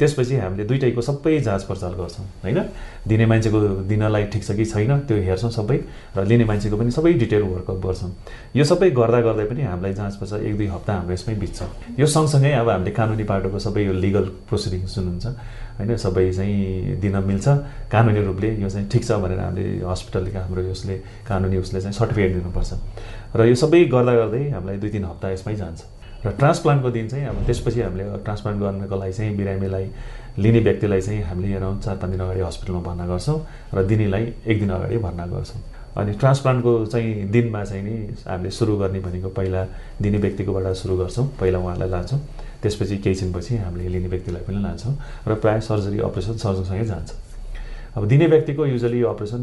त्यसपछि 0.00 0.36
हामीले 0.40 0.64
दुइटैको 0.64 1.00
सबै 1.04 1.38
जाँच 1.44 1.62
पर्चाल 1.68 1.92
गर्छौँ 2.00 2.24
होइन? 2.42 2.58
दिने 3.04 3.26
मान्छेको 3.28 3.58
दिनलाई 3.84 4.24
ठिक 4.32 4.42
छ 4.44 4.50
कि 4.56 4.64
छैन 4.64 5.04
त्यो 5.04 5.16
हेर्छौँ 5.28 5.50
सबै 5.52 5.78
र 6.16 6.24
लिने 6.24 6.44
मान्छेको 6.48 6.76
पनि 6.80 6.90
सबै 6.90 7.12
डिटेल 7.20 7.42
वर्कअप 7.44 7.78
गर्छौँ। 7.84 8.10
यो 8.56 8.64
सबै 8.64 8.90
गर्दा 8.96 9.20
गर्दै 9.20 9.44
पनि 9.44 9.62
हामीलाई 9.68 9.92
जाँच 9.94 10.14
पर्चा 10.16 10.36
एक 10.40 10.56
दुई 10.56 10.66
हप्ता 10.72 10.92
हाम्रो 10.96 11.12
यसमै 11.12 11.34
बित्छ। 11.36 11.60
यो 12.00 12.06
सँगसँगै 12.06 12.52
अब 12.64 12.68
हामीले 12.68 12.90
कानुनी 12.96 13.24
पाटोको 13.28 13.58
सबै 13.60 13.84
यो 13.84 13.92
लिगल 13.92 14.24
प्रोसिडिङ 14.48 14.80
सुन्नुहुन्छ 14.88 15.26
होइन? 15.76 15.96
सबै 15.96 16.24
चाहिँ 16.32 16.96
दिन 17.00 17.16
मिल्छ। 17.20 17.46
कानुनी 17.92 18.20
रूपले 18.24 18.48
यो 18.56 18.68
चाहिँ 18.68 18.88
ठिक 18.88 19.04
छ 19.04 19.12
भनेर 19.20 19.40
हामीले 19.40 19.84
हस्पिटलले 19.84 20.30
हाम्रो 20.40 20.60
यसले 20.72 20.94
कानुनी 21.28 21.56
उसले 21.60 21.80
चाहिँ 21.80 21.92
सर्टिफिकेट 21.92 22.32
दिनुपर्छ। 22.40 22.70
र 23.36 23.40
यो 23.46 23.54
सबै 23.54 23.84
गर्दा 23.92 24.12
गर्दै 24.16 24.42
हामीलाई 24.56 24.76
दुई 24.80 24.90
तिन 24.90 25.04
हप्ता 25.04 25.26
यसमै 25.36 25.54
जान्छ। 25.56 25.99
र 26.24 26.30
ट्रान्सप्लान्टको 26.38 26.90
दिन 26.90 27.08
चाहिँ 27.08 27.26
अब 27.26 27.44
त्यसपछि 27.46 27.80
हामीले 27.80 28.04
ट्रान्सप्लान्ट 28.24 28.60
गर्नको 28.60 28.96
लागि 28.96 29.12
चाहिँ 29.12 29.36
बिरामीलाई 29.36 29.86
लिने 30.38 30.60
व्यक्तिलाई 30.60 31.00
चाहिँ 31.00 31.22
हामीले 31.24 31.54
अराउन्ड 31.56 31.82
चार 31.82 31.96
पाँच 31.96 32.10
दिन 32.10 32.20
अगाडि 32.20 32.40
हस्पिटलमा 32.40 32.80
भर्ना 32.80 33.06
गर्छौँ 33.06 33.38
र 33.74 33.84
दिनेलाई 33.86 34.24
एक 34.46 34.60
दिन 34.60 34.70
अगाडि 34.70 34.96
भर्ना 34.98 35.26
गर्छौँ। 35.26 35.60
अनि 35.96 36.12
ट्रान्सप्लान्टको 36.20 36.72
चाहिँ 36.86 37.28
दिनमा 37.30 37.64
चाहिँ 37.64 37.82
नि 37.82 37.96
हामीले 38.28 38.50
सुरु 38.50 38.76
गर्ने 38.78 39.00
भनेको 39.00 39.28
पहिला 39.28 39.64
दिने 40.02 40.18
व्यक्तिकोबाट 40.18 40.66
सुरु 40.76 40.96
गर्छौँ 40.96 41.26
पहिला 41.40 41.58
उहाँलाई 41.58 41.88
लान्छौँ। 41.88 42.20
त्यसपछि 42.62 42.96
केही 43.00 43.14
छिनपछि 43.16 43.56
हामीले 43.56 43.88
लिने 43.88 44.08
व्यक्तिलाई 44.08 44.42
पनि 44.44 44.62
लान्छौँ 44.62 44.94
र 45.26 45.34
प्रायः 45.40 45.60
सर्जरी 45.60 45.98
अपरेसन 46.04 46.36
सर्जनसँगै 46.36 46.84
जान्छ। 46.84 47.10
अब 47.96 48.06
दिने 48.06 48.26
व्यक्तिको 48.26 48.66
युजली 48.66 49.02
अपरेसन 49.02 49.42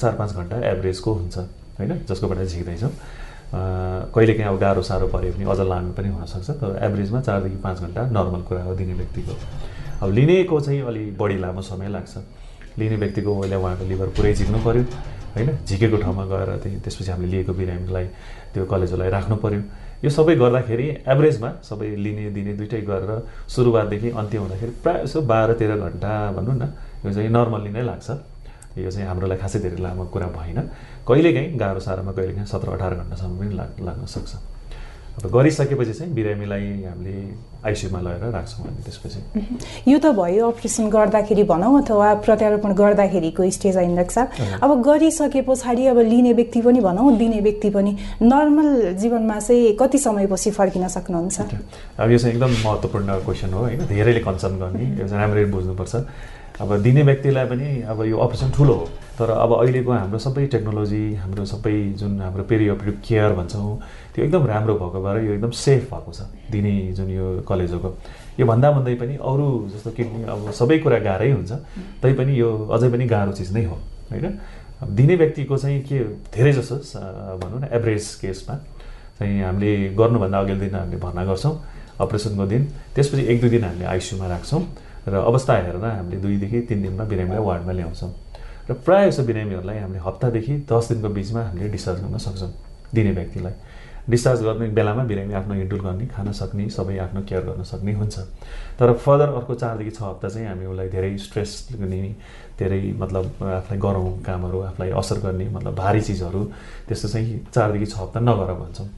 चार 0.00 0.12
पाँच 0.18 0.30
घन्टा 0.34 0.56
एभरेजको 0.66 1.12
हुन्छ 1.14 1.36
होइन? 1.78 1.92
जसकोबाट 2.08 2.38
झिक्दैछौँ 2.42 2.90
कहिलेकाहीँ 3.54 4.48
अब 4.48 4.58
गाह्रो 4.58 4.82
साह्रो 4.82 5.06
पऱ्यो 5.08 5.32
भने 5.32 5.44
अझ 5.50 5.60
लामो 5.60 5.92
पनि 5.96 6.08
हुनसक्छ। 6.08 6.50
तर 6.50 6.78
एभरेजमा 6.84 7.20
चारदेखि 7.20 7.56
पाँच 7.64 7.78
घन्टा 7.80 8.02
नर्मल 8.12 8.42
कुरा 8.48 8.62
हो 8.62 8.74
दिने 8.74 8.94
व्यक्तिको। 8.94 9.34
अब 10.02 10.12
लिनेको 10.12 10.60
चाहिँ 10.60 10.80
अलिक 10.84 11.16
बढी 11.18 11.38
लामो 11.38 11.62
समय 11.62 11.88
लाग्छ। 11.88 12.16
लिने 12.78 12.96
व्यक्तिको 12.96 13.40
अहिले 13.40 13.56
उहाँको 13.56 13.84
लिभर 13.88 14.08
पुरै 14.16 14.34
झिक्नु 14.34 14.58
पऱ्यो 14.64 14.82
होइन? 15.34 15.48
झिकेको 15.66 15.96
ठाउँमा 15.96 16.24
गएर 16.24 16.56
त्यही 16.62 16.76
त्यसपछि 16.84 17.10
हामीले 17.10 17.30
लिएको 17.30 17.52
बिरामीलाई 17.52 18.06
त्यो 18.54 18.64
कलेजोलाई 18.64 19.10
राख्नु 19.10 19.36
पऱ्यो 19.36 19.60
यो 20.04 20.10
सबै 20.10 20.34
गर्दाखेरि 20.36 20.86
एभरेजमा 21.08 21.50
सबै 21.68 21.88
लिने 22.04 22.30
दिने 22.30 22.52
दुइटै 22.54 22.80
गरेर 22.86 23.10
सुरुवातदेखि 23.50 24.08
अन्त्य 24.14 24.38
हुँदाखेरि 24.38 24.72
प्रायः 24.82 25.02
यसो 25.02 25.20
बाह्र 25.26 25.52
तेह्र 25.58 25.76
घन्टा 25.76 26.10
भनौँ 26.36 26.54
न 26.54 26.62
यो 27.04 27.12
चाहिँ 27.12 27.30
नर्मल्ली 27.30 27.70
नै 27.74 27.82
लाग्छ। 27.82 28.08
यो 28.76 28.90
चाहिँ 28.90 29.08
हाम्रो 29.08 29.26
लागि 29.26 29.40
खासै 29.40 29.58
धेरै 29.64 29.80
लामो 29.80 30.04
कुरा 30.12 30.26
भएन। 30.36 30.58
कहिलेकाहीँ 31.08 31.56
गाह्रो 31.56 31.80
साह्रोमा 31.80 32.12
कहिलेकाहीँ 32.12 32.46
सत्र 32.46 32.68
अठार 32.76 32.94
घन्टासम्म 33.00 33.38
पनि 33.38 33.54
लाग 33.56 33.70
लाग्न 33.86 34.04
सक्छ। 34.04 34.32
अब 35.18 35.30
गरिसकेपछि 35.34 35.92
चाहिँ 35.98 36.14
बिरामीलाई 36.14 36.66
हामीले 36.86 37.14
आइसियुमा 37.66 38.00
लगेर 38.06 38.30
राख्छौँ 38.30 38.62
हामी 38.66 38.82
त्यसपछि। 38.86 39.90
यो 39.90 39.98
त 39.98 40.14
भयो 40.14 40.46
अपरेसन 40.46 40.86
गर्दाखेरि 40.94 41.42
भनौँ 41.42 41.74
अथवा 41.82 42.08
प्रत्यारोपण 42.22 42.72
गर्दाखेरिको 42.78 43.50
स्टेज 43.50 43.76
होइन 43.82 43.98
साहब 43.98 44.62
अब 44.62 44.70
गरिसके 44.78 45.42
पछाडि 45.42 45.86
अब 45.90 45.98
लिने 46.06 46.32
व्यक्ति 46.38 46.62
पनि 46.62 46.80
भनौँ 46.86 47.18
दिने 47.18 47.40
व्यक्ति 47.42 47.70
पनि 47.74 47.96
नर्मल 48.22 48.94
जीवनमा 48.94 49.38
चाहिँ 49.42 49.74
कति 49.74 49.98
समयपछि 49.98 50.50
फर्किन 50.54 50.86
सक्नुहुन्छ? 50.86 51.36
अब 51.98 52.10
यो 52.10 52.18
चाहिँ 52.18 52.34
एकदम 52.34 52.50
महत्त्वपूर्ण 52.62 53.18
क्वेसन 53.26 53.52
हो 53.58 53.60
होइन? 53.60 53.86
धेरैले 53.90 54.20
कन्सर्न 54.22 54.54
गर्ने 54.62 55.02
यो 55.02 55.08
चाहिँ 55.08 55.18
राम्ररी 55.18 55.44
बुझ्नुपर्छ। 55.50 55.94
अब 56.60 56.76
दिने 56.82 57.02
व्यक्तिलाई 57.02 57.46
पनि 57.46 57.68
अब 57.88 58.02
यो 58.04 58.16
अपरेसन 58.18 58.50
ठुलो 58.56 58.74
हो। 58.74 58.86
तर 59.18 59.30
अब 59.30 59.52
अहिलेको 59.54 59.92
हाम्रो 59.92 60.18
सबै 60.18 60.46
टेक्नोलोजी 60.46 61.02
हाम्रो 61.22 61.44
सबै 61.44 61.74
जुन 61.98 62.20
हाम्रो 62.22 62.42
पेरियोपरेटिभ 62.50 63.00
केयर 63.02 63.32
भन्छौँ 63.34 63.78
त्यो 64.14 64.24
एकदम 64.24 64.46
राम्रो 64.46 64.74
भएको 64.78 64.98
भएर 65.02 65.16
यो 65.26 65.32
एकदम 65.34 65.50
सेफ 65.50 65.82
भएको 65.94 66.12
छ 66.12 66.20
दिने 66.50 66.74
जुन 66.94 67.10
यो 67.10 67.26
कलेजोको। 67.48 67.90
यो 68.38 68.46
भन्दा 68.46 68.70
भन्दै 68.70 68.94
पनि 68.94 69.14
अरू 69.18 69.46
जस्तो 69.74 69.90
किडनी 69.90 70.22
अब 70.30 70.50
सबै 70.54 70.78
कुरा 70.78 70.98
गाह्रै 71.02 71.30
हुन्छ 71.30 71.52
तैपनि 72.02 72.38
यो 72.40 72.50
अझै 72.74 72.88
पनि 72.94 73.04
गाह्रो 73.06 73.32
चिज 73.38 73.52
नै 73.54 73.64
हो 73.66 73.76
होइन? 74.10 74.38
दिने 74.98 75.14
व्यक्तिको 75.16 75.56
चाहिँ 75.58 75.82
के 75.82 75.98
धेरै 76.34 76.52
जसो 76.58 76.76
भनौँ 77.42 77.60
न 77.60 77.64
एभरेज 77.74 78.04
केसमा 78.22 78.54
चाहिँ 79.18 79.42
हामीले 79.42 79.72
गर्नुभन्दा 79.98 80.38
अघिल्लो 80.38 80.60
दिन 80.62 80.74
हामीले 80.74 80.98
भर्ना 81.02 81.24
गर्छौँ 81.26 81.54
अपरेसनको 81.98 82.46
दिन। 82.46 82.62
त्यसपछि 82.94 83.22
एक 83.26 83.40
दुई 83.40 83.50
दिन 83.50 83.64
हामीले 83.64 83.86
आइसियुमा 83.94 84.26
राख्छौँ। 84.28 84.62
र 85.08 85.14
अवस्था 85.24 85.52
हेरेर 85.56 85.84
हामीले 85.84 86.20
दुईदेखि 86.20 86.60
तिन 86.68 86.82
दिनमा 86.82 87.04
बिरामीलाई 87.04 87.42
वार्डमा 87.44 87.72
ल्याउँछौँ। 87.72 88.10
र 88.68 88.72
प्रायः 88.84 89.10
जस्तो 89.10 89.22
बिरामीहरूलाई 89.24 89.78
हामीले 89.78 90.00
हप्तादेखि 90.04 90.54
दस 90.68 90.88
दिनको 90.92 91.08
बिचमा 91.08 91.42
हामीले 91.42 91.68
डिस्चार्ज 91.68 92.00
गर्न 92.04 92.18
सक्छौँ 92.18 92.50
दिने 92.94 93.12
व्यक्तिलाई। 93.12 93.54
डिस्चार्ज 94.08 94.40
गर्ने 94.42 94.66
बेलामा 94.72 95.02
बिरामी 95.04 95.34
आफ्नो 95.34 95.54
हिँडुल 95.54 95.80
गर्ने 95.80 96.06
खान 96.08 96.32
सक्ने 96.32 96.68
सबै 96.72 96.96
आफ्नो 96.98 97.20
केयर 97.28 97.42
गर्न 97.44 97.62
सक्ने 97.62 97.92
हुन्छ। 97.92 98.16
तर 98.80 98.92
फर्दर 99.04 99.28
अर्को 99.36 99.54
चारदेखि 99.54 99.90
छ 99.90 100.00
हप्ता 100.02 100.28
चाहिँ 100.28 100.46
हामी 100.48 100.66
उसलाई 100.66 100.88
धेरै 100.88 101.16
स्ट्रेस 101.16 101.50
लिने 101.76 102.14
धेरै 102.56 102.80
मतलब 102.96 103.24
आफूलाई 103.36 103.78
गरौँ 103.80 104.12
कामहरू 104.24 104.60
आफूलाई 104.72 104.90
असर 104.96 105.18
गर्ने 105.20 105.48
मतलब 105.52 105.74
भारी 105.76 106.00
चिजहरू 106.00 106.44
त्यस्तो 106.88 107.08
चाहिँ 107.08 107.36
चारदेखि 107.52 107.86
छ 107.86 107.96
हप्ता 108.00 108.20
नगर 108.20 108.52
भन्छौँ। 108.56 108.88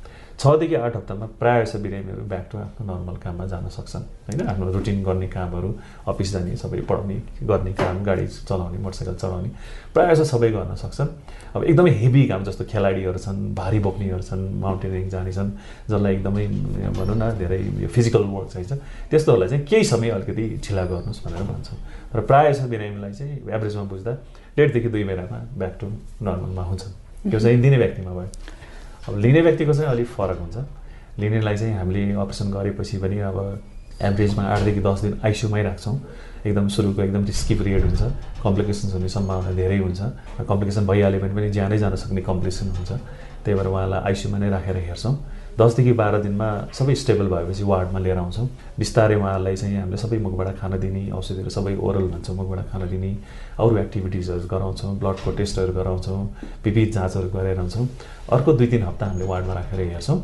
छदेखि 0.40 0.74
आठ 0.74 0.96
हप्तामा 0.96 1.26
प्रायः 1.36 1.64
जस्तो 1.64 1.78
बिरामीहरू 1.84 2.22
ब्याक 2.24 2.46
टु 2.52 2.58
आफ्नो 2.58 2.82
नर्मल 2.88 3.16
काममा 3.20 3.44
जान 3.52 3.68
सक्छन्। 3.68 4.04
होइन? 4.26 4.40
आफ्नो 4.48 4.72
रुटिन 4.72 5.02
गर्ने 5.04 5.28
कामहरू 5.28 5.68
अफिस 6.08 6.32
जाने 6.32 6.56
सबै 6.56 6.80
पढाउने 6.88 7.16
गर्ने 7.44 7.72
काम 7.76 7.96
गाडी 8.08 8.26
चलाउने 8.48 8.78
मोटरसाइकल 8.80 9.16
चलाउने 9.20 9.50
प्रायः 9.92 10.14
जस्तो 10.16 10.24
सबै 10.32 10.50
गर्न 10.56 10.74
सक्छन्। 10.80 11.08
अब 11.54 11.64
एकदमै 11.64 11.90
हेभी 11.92 12.22
काम 12.32 12.40
जस्तो 12.48 12.64
खेलाडीहरू 12.72 13.18
छन् 13.20 13.40
भारी 13.54 13.78
बोक्नेहरू 13.84 14.24
छन् 14.24 14.44
माउन्टेनिङ 14.64 15.08
जाने 15.12 15.32
छन् 15.32 15.50
जसलाई 15.90 16.14
एकदमै 16.16 16.46
भनौँ 16.96 17.16
न 17.20 17.24
धेरै 17.36 17.60
यो 17.84 17.88
फिजिकल 17.92 18.24
वर्क 18.32 18.48
चाहिन्छ। 18.48 18.72
त्यस्तोहरूलाई 19.12 19.48
चाहिँ 19.48 19.64
केही 19.68 19.84
समय 19.92 20.08
अलिकति 20.16 20.44
ढिला 20.64 20.84
गर्नुहोस् 20.88 21.20
भनेर 21.20 21.44
भन्छौँ। 21.52 21.78
र 22.16 22.20
प्रायः 22.24 22.52
जस्तो 22.52 22.68
बिरामीलाई 22.72 23.12
चाहिँ 23.12 23.36
एभरेजमा 23.44 23.84
बुझ्दा 23.92 24.12
डेढदेखि 24.56 24.88
दुई 24.88 25.04
महिनामा 25.04 25.38
ब्याक 25.60 25.74
टु 25.80 25.86
नर्मलमा 26.24 26.64
हुन्छ 26.64 26.82
त्यो 27.28 27.38
चाहिँ 27.44 27.60
दिने 27.60 27.76
व्यक्तिमा 27.76 28.12
भयो। 28.16 28.58
अब 29.10 29.18
लिने 29.18 29.40
व्यक्तिको 29.42 29.72
चाहिँ 29.74 29.90
अलिक 29.90 30.06
फरक 30.06 30.38
हुन्छ। 30.38 30.56
लिनेलाई 31.18 31.56
चाहिँ 31.56 31.74
हामीले 31.74 32.00
अपरेसन 32.14 32.50
गरेपछि 32.54 32.96
पनि 33.02 33.18
अब 33.26 33.38
एभरेजमा 34.00 34.42
आठदेखि 34.54 34.80
दस 34.80 35.00
दिन 35.02 35.12
आइसियुमै 35.26 35.62
राख्छौँ। 35.62 35.96
एकदम 36.46 36.68
सुरुको 36.70 37.02
एकदम 37.02 37.24
रिस्की 37.26 37.54
पिरियड 37.54 37.82
हुन्छ। 37.84 38.02
कम्प्लिकेसन्स 38.40 38.92
हुने 38.94 39.08
सम्भावना 39.10 39.50
धेरै 39.58 39.78
हुन्छ 39.82 40.00
कम्प्लिकेसन 40.46 40.86
भइहाल्यो 40.86 41.20
भने 41.20 41.34
पनि 41.34 41.50
ज्यानै 41.50 41.78
जान 41.82 41.94
सक्ने 41.98 42.22
कम्प्लिकेसन 42.22 42.66
हुन्छ। 42.70 42.90
त्यही 43.44 43.54
भएर 43.58 43.66
उहाँलाई 43.66 44.00
आइसियुमा 44.08 44.38
नै 44.38 44.48
राखेर 44.48 44.76
हेर्छौँ। 44.88 45.14
दसदेखि 45.60 45.92
बाह्र 45.92 46.18
दिनमा 46.22 46.48
सबै 46.72 46.94
स्टेबल 46.94 47.26
भएपछि 47.28 47.64
वार्डमा 47.70 47.98
लिएर 48.00 48.18
आउँछौँ। 48.18 48.46
बिस्तारै 48.78 49.16
उहाँहरूलाई 49.20 49.56
चाहिँ 49.56 49.76
हामीले 49.76 49.96
सबै 50.00 50.18
मुखबाट 50.24 50.56
खान 50.60 50.78
दिने 50.80 51.02
औषधिहरू 51.12 51.50
सबै 51.50 51.74
ओरल 51.76 52.06
भन्छौँ 52.10 52.36
मुखबाट 52.36 52.60
खान 52.72 52.88
दिने 52.88 53.10
अरू 53.60 53.76
एक्टिभिटिजहरू 53.76 54.48
गराउँछौँ 54.48 54.96
ब्लडको 54.98 55.30
टेस्टहरू 55.36 55.72
गराउँछौँ 55.72 56.22
विविध 56.64 56.90
जाँचहरू 56.92 57.28
गरेर 57.36 57.58
आउँछौँ। 57.58 57.88
अर्को 58.32 58.52
दुई 58.52 58.66
तिन 58.72 58.82
हप्ता 58.88 59.06
हामीले 59.06 59.26
वार्डमा 59.28 59.54
राखेर 59.54 59.80
हेर्छौँ 59.80 60.18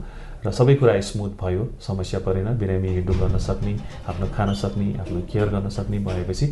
र 0.47 0.50
सबै 0.52 0.75
कुरा 0.81 1.00
स्मुथ 1.02 1.33
भयो 1.43 1.69
समस्या 1.83 2.21
परेन 2.25 2.49
बिरामी 2.57 2.88
हिँडुल 2.97 3.16
गर्न 3.21 3.38
सक्ने 3.43 3.76
आफ्नो 4.09 4.26
खान 4.37 4.55
सक्ने 4.55 4.88
आफ्नो 5.02 5.21
केयर 5.33 5.49
गर्न 5.52 5.69
सक्ने 5.69 5.99
भएपछि 6.07 6.47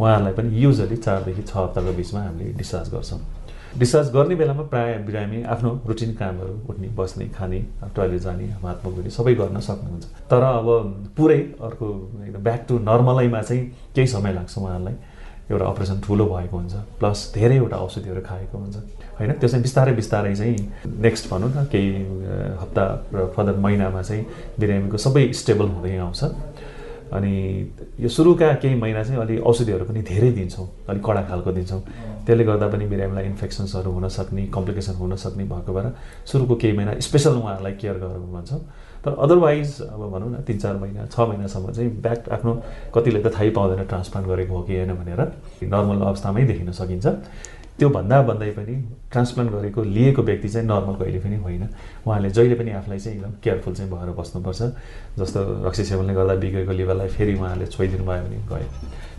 उहाँहरूलाई 0.00 0.32
पनि 0.34 0.62
युजली 0.62 0.96
चारदेखि 0.96 1.42
छ 1.42 1.56
हप्ताको 1.56 1.92
बिचमा 1.96 2.20
हामीले 2.20 2.52
डिस्चार्ज 2.58 2.88
गर्छौँ। 2.94 3.20
डिस्चार्ज 3.76 4.08
गर्ने 4.10 4.34
बेलामा 4.34 4.62
प्रायः 4.72 5.04
बिरामी 5.06 5.42
आफ्नो 5.44 5.70
रुटिन 5.86 6.12
कामहरू 6.14 6.54
उठ्ने 6.68 6.88
बस्ने 6.96 7.28
खाने 7.36 7.58
टोइलेट 7.96 8.20
जाने 8.20 8.44
हात 8.64 8.82
मुख 8.84 9.06
सबै 9.12 9.34
गर्न 9.34 9.60
सक्नुहुन्छ। 9.60 10.04
तर 10.30 10.42
अब 10.42 10.66
पुरै 11.16 11.40
अर्को 11.60 11.86
एकदम 12.26 12.42
ब्याक 12.42 12.64
टु 12.68 12.78
नर्मलैमा 12.80 13.42
चाहिँ 13.42 13.64
केही 13.94 14.06
समय 14.06 14.32
लाग्छ 14.32 14.58
उहाँहरूलाई। 14.58 14.96
एउटा 15.48 15.64
अपरेसन 15.64 16.00
ठुलो 16.04 16.24
भएको 16.26 16.56
हुन्छ 16.56 16.74
प्लस 17.00 17.18
धेरैवटा 17.34 17.76
औषधिहरू 17.76 18.20
खाएको 18.20 18.58
हुन्छ। 18.58 18.76
होइन? 19.18 19.32
त्यो 19.40 19.48
चाहिँ 19.48 19.62
बिस्तारै 19.62 19.92
बिस्तारै 19.96 20.34
चाहिँ 20.36 20.56
नेक्स्ट 21.00 21.30
भनौँ 21.30 21.48
न 21.48 21.64
केही 21.72 21.88
हप्ता 22.60 22.84
र 23.14 23.26
फर्दर 23.36 23.56
महिनामा 23.56 24.02
चाहिँ 24.02 24.26
बिरामीको 24.60 24.96
सबै 24.96 25.32
स्टेबल 25.32 25.68
हुँदै 25.72 25.96
आउँछ। 25.96 26.20
अनि 27.12 27.32
यो 28.00 28.08
सुरुका 28.08 28.52
केही 28.62 28.74
महिना 28.74 29.02
चाहिँ 29.02 29.20
अलि 29.20 29.38
औषधिहरू 29.40 29.84
पनि 29.84 30.02
धेरै 30.02 30.30
दिन्छौँ 30.32 30.66
अलिक 30.88 31.02
कडा 31.04 31.22
खालको 31.28 31.52
दिन्छौँ। 31.52 31.80
त्यसले 32.26 32.44
गर्दा 32.44 32.66
पनि 32.68 32.86
बिरामीलाई 32.86 33.24
इन्फेक्सन्सहरू 33.24 33.90
हुन 33.90 34.08
सक्ने 34.08 34.46
कम्प्लिकेसन 34.54 34.94
हुन 35.00 35.16
सक्ने 35.16 35.44
भएको 35.44 35.72
भएर 35.72 35.86
सुरुको 36.26 36.54
केही 36.56 36.76
महिना 36.76 36.98
स्पेसल 37.00 37.34
उहाँहरूलाई 37.40 37.72
केयर 37.80 37.96
गरौँ 37.98 38.32
भन्छौँ। 38.32 38.60
तर 39.04 39.14
अदरवाइज 39.14 39.80
अब 39.82 40.00
भनौँ 40.12 40.30
न 40.30 40.42
तिन 40.42 40.58
चार 40.58 40.76
महिना 40.76 41.06
छ 41.06 41.20
महिनासम्म 41.20 41.72
चाहिँ 41.72 41.90
ब्याक 42.02 42.28
आफ्नो 42.28 42.52
कतिले 42.94 43.20
त 43.22 43.32
थाहै 43.34 43.50
पाउँदैन 43.56 43.84
ट्रान्सप्लान्ट 43.86 44.28
गरेको 44.28 44.52
हो 44.54 44.62
कि 44.66 44.74
होइन 44.76 44.92
भनेर 44.94 45.20
नर्मल 45.64 46.00
अवस्थामै 46.02 46.44
देखिन 46.44 46.72
सकिन्छ। 46.72 47.06
त्यो 47.78 47.88
भन्दा 47.88 48.22
भन्दै 48.22 48.50
पनि 48.58 48.74
ट्रान्सप्लान्ट 49.12 49.50
गरेको 49.52 49.82
लिएको 49.82 50.22
व्यक्ति 50.22 50.48
चाहिँ 50.48 50.66
नर्मल 50.66 50.94
कहिले 50.98 51.18
पनि 51.22 51.36
होइन। 51.36 51.64
उहाँले 52.06 52.30
जहिले 52.30 52.54
पनि 52.58 52.70
आफूलाई 52.74 52.98
चाहिँ 52.98 53.18
एकदम 53.18 53.32
केयरफुल 53.38 53.74
चाहिँ 53.74 53.90
भएर 53.90 54.10
बस्नुपर्छ। 54.18 54.62
जस्तो 55.18 55.40
रक्सी 55.66 55.84
सेवनले 55.84 56.14
गर्दा 56.14 56.34
बिग्रेको 56.42 56.72
लिभरलाई 56.74 57.08
फेरि 57.08 57.34
उहाँले 57.38 57.66
छोइदिनु 57.66 58.04
भयो 58.04 58.22
भने 58.26 58.38
गयो। 58.50 58.68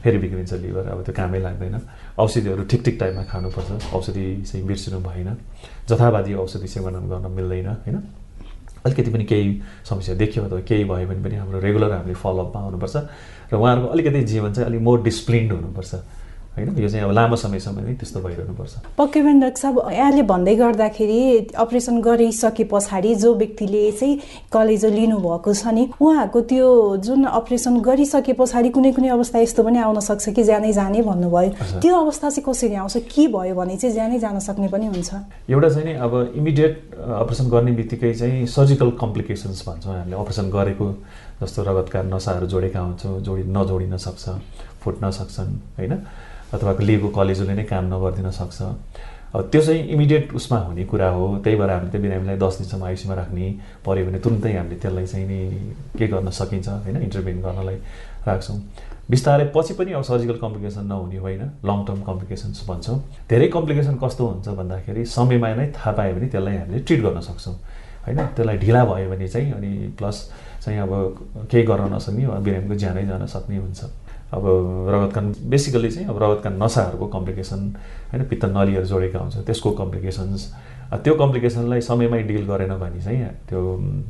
फेरि 0.04 0.18
बिग्रिन्छ 0.18 0.54
लिभर 0.54 0.86
अब 0.92 1.00
त्यो 1.08 1.14
कामै 1.16 1.40
लाग्दैन। 1.40 1.76
औषधिहरू 2.20 2.64
ठिक 2.68 2.82
ठिक 2.84 2.96
टाइममा 3.00 3.24
खानुपर्छ। 3.32 3.70
औषधि 3.96 4.26
चाहिँ 4.44 4.66
बिर्सिनु 4.68 5.00
भएन। 5.00 5.30
जथावादी 5.88 6.34
औषधि 6.36 6.68
सेवन 6.68 6.94
गर्न 7.08 7.32
मिल्दैन 7.32 7.68
होइन? 7.68 7.98
अलिकति 8.86 9.12
पनि 9.12 9.24
केही 9.24 9.62
समस्या 9.88 10.16
देखियो 10.16 10.46
अथवा 10.46 10.62
केही 10.68 10.84
भयो 10.84 11.08
भने 11.08 11.24
पनि 11.24 11.36
हाम्रो 11.36 11.60
रेगुलर 11.60 11.92
हामीले 11.92 12.16
फलोअपमा 12.16 12.60
आउनुपर्छ। 12.60 12.96
र 13.52 13.56
उहाँहरूको 13.56 13.88
अलिकति 13.88 14.22
जीवन 14.24 14.54
चाहिँ 14.54 14.68
अलिक 14.68 14.82
मोर 14.82 15.04
डिसिप्लिन्ड 15.04 15.52
हुनुपर्छ। 15.52 16.19
होइन? 16.60 16.78
यो 16.78 16.90
चाहिँ 16.90 17.06
अब 17.06 17.12
लामो 17.12 17.36
समयसम्म 17.36 17.80
नै 17.88 17.94
त्यस्तो 17.96 18.20
भइरहनुपर्छ। 18.20 18.74
पक्कै 19.00 19.22
पनि 19.24 19.40
डाक्टर 19.40 19.62
साहब 19.62 19.76
यहाँले 19.92 20.24
भन्दै 20.28 20.56
गर्दाखेरि 20.56 21.20
अपरेसन 21.56 21.96
गरिसके 22.02 22.64
पछाडि 22.68 23.16
जो 23.16 23.34
व्यक्तिले 23.34 23.84
चाहिँ 23.92 24.20
कलेजो 24.52 24.90
लिनुभएको 24.90 25.54
छ 25.54 25.64
नि 25.72 25.84
उहाँहरूको 25.96 26.40
त्यो 26.52 26.68
जुन 27.08 27.24
अपरेसन 27.40 27.80
गरिसके 27.80 28.34
पछाडि 28.36 28.70
कुनै 28.76 28.92
कुनै 28.92 29.10
अवस्था 29.16 29.40
यस्तो 29.40 29.64
पनि 29.64 29.80
आउन 29.80 30.00
सक्छ 30.00 30.30
कि 30.36 30.44
ज्यानै 30.44 30.72
जाने 30.74 31.02
भन्नुभयो। 31.02 31.80
त्यो 31.80 31.94
अवस्था 31.96 32.30
चाहिँ 32.30 32.44
कसरी 32.44 32.76
आउँछ 32.76 32.98
के 33.08 33.28
भयो 33.32 33.56
भने 33.56 33.76
चाहिँ 33.78 33.94
ज्यानै 33.96 34.20
जान 34.20 34.40
सक्ने 34.40 34.68
पनि 34.68 34.86
हुन्छ। 34.92 35.10
एउटा 35.50 35.70
चाहिँ 35.70 35.86
नि 35.86 35.94
अब 35.98 36.14
इमिडिएट 36.36 36.74
अपरेसन 37.24 37.50
गर्ने 37.50 37.72
बित्तिकै 37.80 38.14
चाहिँ 38.14 38.46
सर्जिकल 38.48 38.90
कम्प्लिकेसन्स 39.00 39.64
भन्छौँ 39.68 39.94
हामीले। 39.96 40.16
अपरेसन 40.16 40.50
गरेको 40.50 40.86
जस्तो 41.42 41.64
रगतका 41.64 42.00
नसाहरू 42.04 42.48
जोडेका 42.48 42.80
हुन्छौँ 42.80 43.20
जोडी 43.24 43.44
नजोडिन 43.48 43.98
सक्छ 43.98 44.24
फुट्न 44.84 45.12
सक्छन् 45.12 45.52
होइन? 45.80 45.94
अथवा 46.54 46.72
लिएको 46.80 47.08
कलेजले 47.10 47.54
नै 47.54 47.64
काम 47.64 47.86
नगरिदिन 47.94 48.32
सक्छ। 48.32 48.62
अब 49.30 49.50
त्यो 49.52 49.62
चाहिँ 49.62 49.82
इमिडिएट 49.94 50.34
उसमा 50.34 50.58
हुने 50.58 50.84
कुरा 50.90 51.10
हो। 51.14 51.38
त्यही 51.46 51.56
भएर 51.58 51.70
हामीले 51.70 51.92
त्यो 51.92 52.02
बिरामीलाई 52.02 52.38
दस 52.42 52.58
दिनसम्म 52.58 52.84
आइसियुमा 52.86 53.16
राख्ने 53.16 53.48
पऱ्यो 53.86 54.06
भने 54.06 54.20
तुरन्तै 54.26 54.54
हामीले 54.58 54.76
त्यसलाई 54.82 55.06
चाहिँ 55.06 55.26
नि 55.30 55.40
के 55.98 56.08
गर्न 56.10 56.30
सकिन्छ 56.34 56.68
होइन? 56.68 56.98
इन्टरभेन 56.98 57.38
गर्नलाई 57.42 57.78
राख्छौँ। 58.26 58.58
बिस्तारै 59.10 59.46
पछि 59.54 59.74
पनि 59.78 59.92
अब 59.94 60.04
सर्जिकल 60.10 60.38
कम्प्लिकेसन 60.42 60.86
नहुने 60.90 61.18
होइन। 61.18 61.42
लङ 61.62 61.78
टर्म 61.86 62.02
कम्प्लिकेसन्स 62.10 62.66
भन्छौँ। 62.70 62.98
धेरै 63.30 63.48
कम्प्लिकेसन 63.54 63.96
कस्तो 64.02 64.24
हुन्छ 64.28 64.48
भन्दाखेरि 64.50 65.06
समयमा 65.06 65.54
नै 65.54 65.68
थाहा 65.78 65.92
पायो 65.94 66.14
भने 66.18 66.28
त्यसलाई 66.34 66.58
हामीले 66.58 66.80
ट्रिट 66.82 67.02
गर्न 67.06 67.22
सक्छौँ। 67.22 67.56
होइन? 68.06 68.20
त्यसलाई 68.34 68.58
ढिला 68.58 68.82
भयो 68.86 69.10
भने 69.14 69.28
चाहिँ 69.30 69.52
अनि 69.54 69.72
प्लस 69.98 70.18
चाहिँ 70.66 70.80
अब 70.82 70.92
केही 71.52 71.64
गर्न 71.70 71.94
नसक्ने 71.94 72.26
बिरामीको 72.46 72.76
ज्यानै 72.76 73.06
जान 73.06 73.26
सक्ने 73.30 73.58
हुन्छ। 73.58 74.09
अब 74.30 74.44
रगतका 74.94 75.22
बेसिकली 75.50 75.90
चाहिँ 75.92 76.08
अब 76.10 76.18
रगतका 76.24 76.50
नसाहरूको 76.50 77.08
कम्प्लिकेसन 77.08 77.60
होइन 78.12 78.24
पित्त 78.30 78.46
नलीहरू 78.46 78.86
जोडेका 78.86 79.20
हुन्छ। 79.20 79.38
त्यसको 79.46 79.72
कम्प्लिकेसन्स 79.82 80.42
त्यो 80.94 81.14
कम्प्लिकेसनलाई 81.16 81.82
समयमै 81.82 82.22
डिल 82.24 82.46
गरेन 82.46 82.74
भने 82.78 83.02
चाहिँ 83.02 83.26
त्यो 83.50 83.62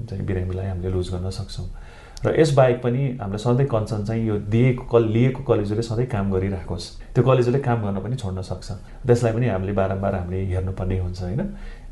चाहिँ 0.10 0.26
बिरामीलाई 0.26 0.68
हामीले 0.68 0.90
लुज 0.90 1.08
गर्न 1.14 1.30
सक्छौँ। 1.30 1.68
र 2.20 2.36
यसबाहेक 2.36 2.82
पनि 2.84 3.02
हामीलाई 3.20 3.40
सधैँ 3.40 3.68
कन्सर्न 3.72 4.04
चाहिँ 4.06 4.28
यो 4.28 4.36
दिएको 4.52 4.84
कल 4.92 5.04
लिएको 5.08 5.44
कलेजले 5.44 5.82
सधैँ 5.82 6.08
काम 6.12 6.32
गरिराखोस् 6.32 7.16
त्यो 7.16 7.24
कलेजले 7.24 7.60
काम 7.64 7.80
गर्न 7.84 8.00
पनि 8.04 8.16
छोड्न 8.20 8.42
सक्छ। 8.44 8.68
त्यसलाई 9.08 9.34
पनि 9.34 9.48
हामीले 9.48 9.72
बारम्बार 9.72 10.16
हामीले 10.16 10.40
हेर्नुपर्ने 10.52 11.00
हुन्छ 11.00 11.22
होइन। 11.22 11.42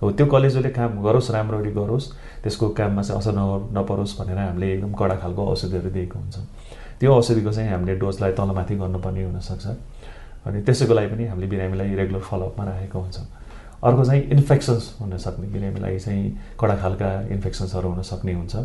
हो 0.04 0.12
त्यो 0.12 0.26
कलेजले 0.28 0.70
काम 0.76 1.00
गरोस् 1.00 1.32
राम्ररी 1.32 1.72
गरोस् 1.72 2.12
त्यसको 2.44 2.70
काममा 2.76 3.02
चाहिँ 3.08 3.20
असर 3.20 3.34
न 3.40 3.72
नपरोस् 3.72 4.20
भनेर 4.20 4.38
हामीले 4.38 4.68
एकदम 4.74 4.92
कडा 5.00 5.16
खालको 5.16 5.42
औषधिहरू 5.48 5.90
दिएको 5.96 6.20
हुन्छौँ। 6.20 6.46
त्यो 7.00 7.14
औषधिको 7.14 7.52
चाहिँ 7.52 7.70
हामीले 7.72 7.96
डोजलाई 7.96 8.32
तलमाथि 8.34 8.76
गर्नुपर्ने 8.76 9.24
हुनसक्छ। 9.24 9.66
अनि 10.48 10.62
त्यसैको 10.64 10.94
लागि 10.94 11.08
पनि 11.14 11.24
हामीले 11.28 11.48
बिरामीलाई 11.48 11.96
रेगुलर 11.96 12.24
फलोअपमा 12.30 12.64
राखेको 12.66 13.00
हुन्छौँ। 13.00 13.28
अर्को 13.78 14.04
चाहिँ 14.06 14.22
इन्फेक्सन्स 14.34 14.84
हुनसक्ने 15.02 15.48
बिरामीलाई 15.54 16.00
चाहिँ 16.00 16.26
कडा 16.60 16.76
खालका 16.82 17.10
इन्फेक्सन्सहरू 17.36 17.88
हुन 17.90 18.02
सक्ने 18.02 18.34
हुन्छ 18.34 18.56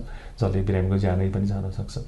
जसले 0.41 0.61
बिरामीको 0.63 0.97
ज्यानै 0.99 1.29
पनि 1.29 1.47
जान 1.47 1.71
सक्छ। 1.71 1.99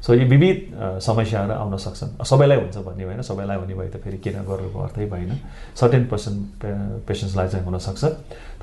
सो 0.00 0.14
यो 0.14 0.24
विविध 0.26 0.58
समस्याहरू 1.04 1.52
आउन 1.52 1.76
सक्छन्। 1.76 2.24
सबैलाई 2.24 2.58
हुन्छ 2.58 2.76
भन्ने 2.80 3.04
भएन 3.06 3.22
सबैलाई 3.22 3.56
हुने 3.60 3.74
भए 3.76 3.88
त 3.92 3.96
फेरि 4.00 4.18
किन 4.18 4.42
गरेको 4.48 4.78
अर्थै 4.80 5.06
भएन। 5.06 5.30
सर्टेन 5.76 6.04
पर्सेन्ट 6.10 7.04
पेसेन्ट्सलाई 7.06 7.48
चाहिँ 7.48 7.64
हुनसक्छ। 7.68 8.04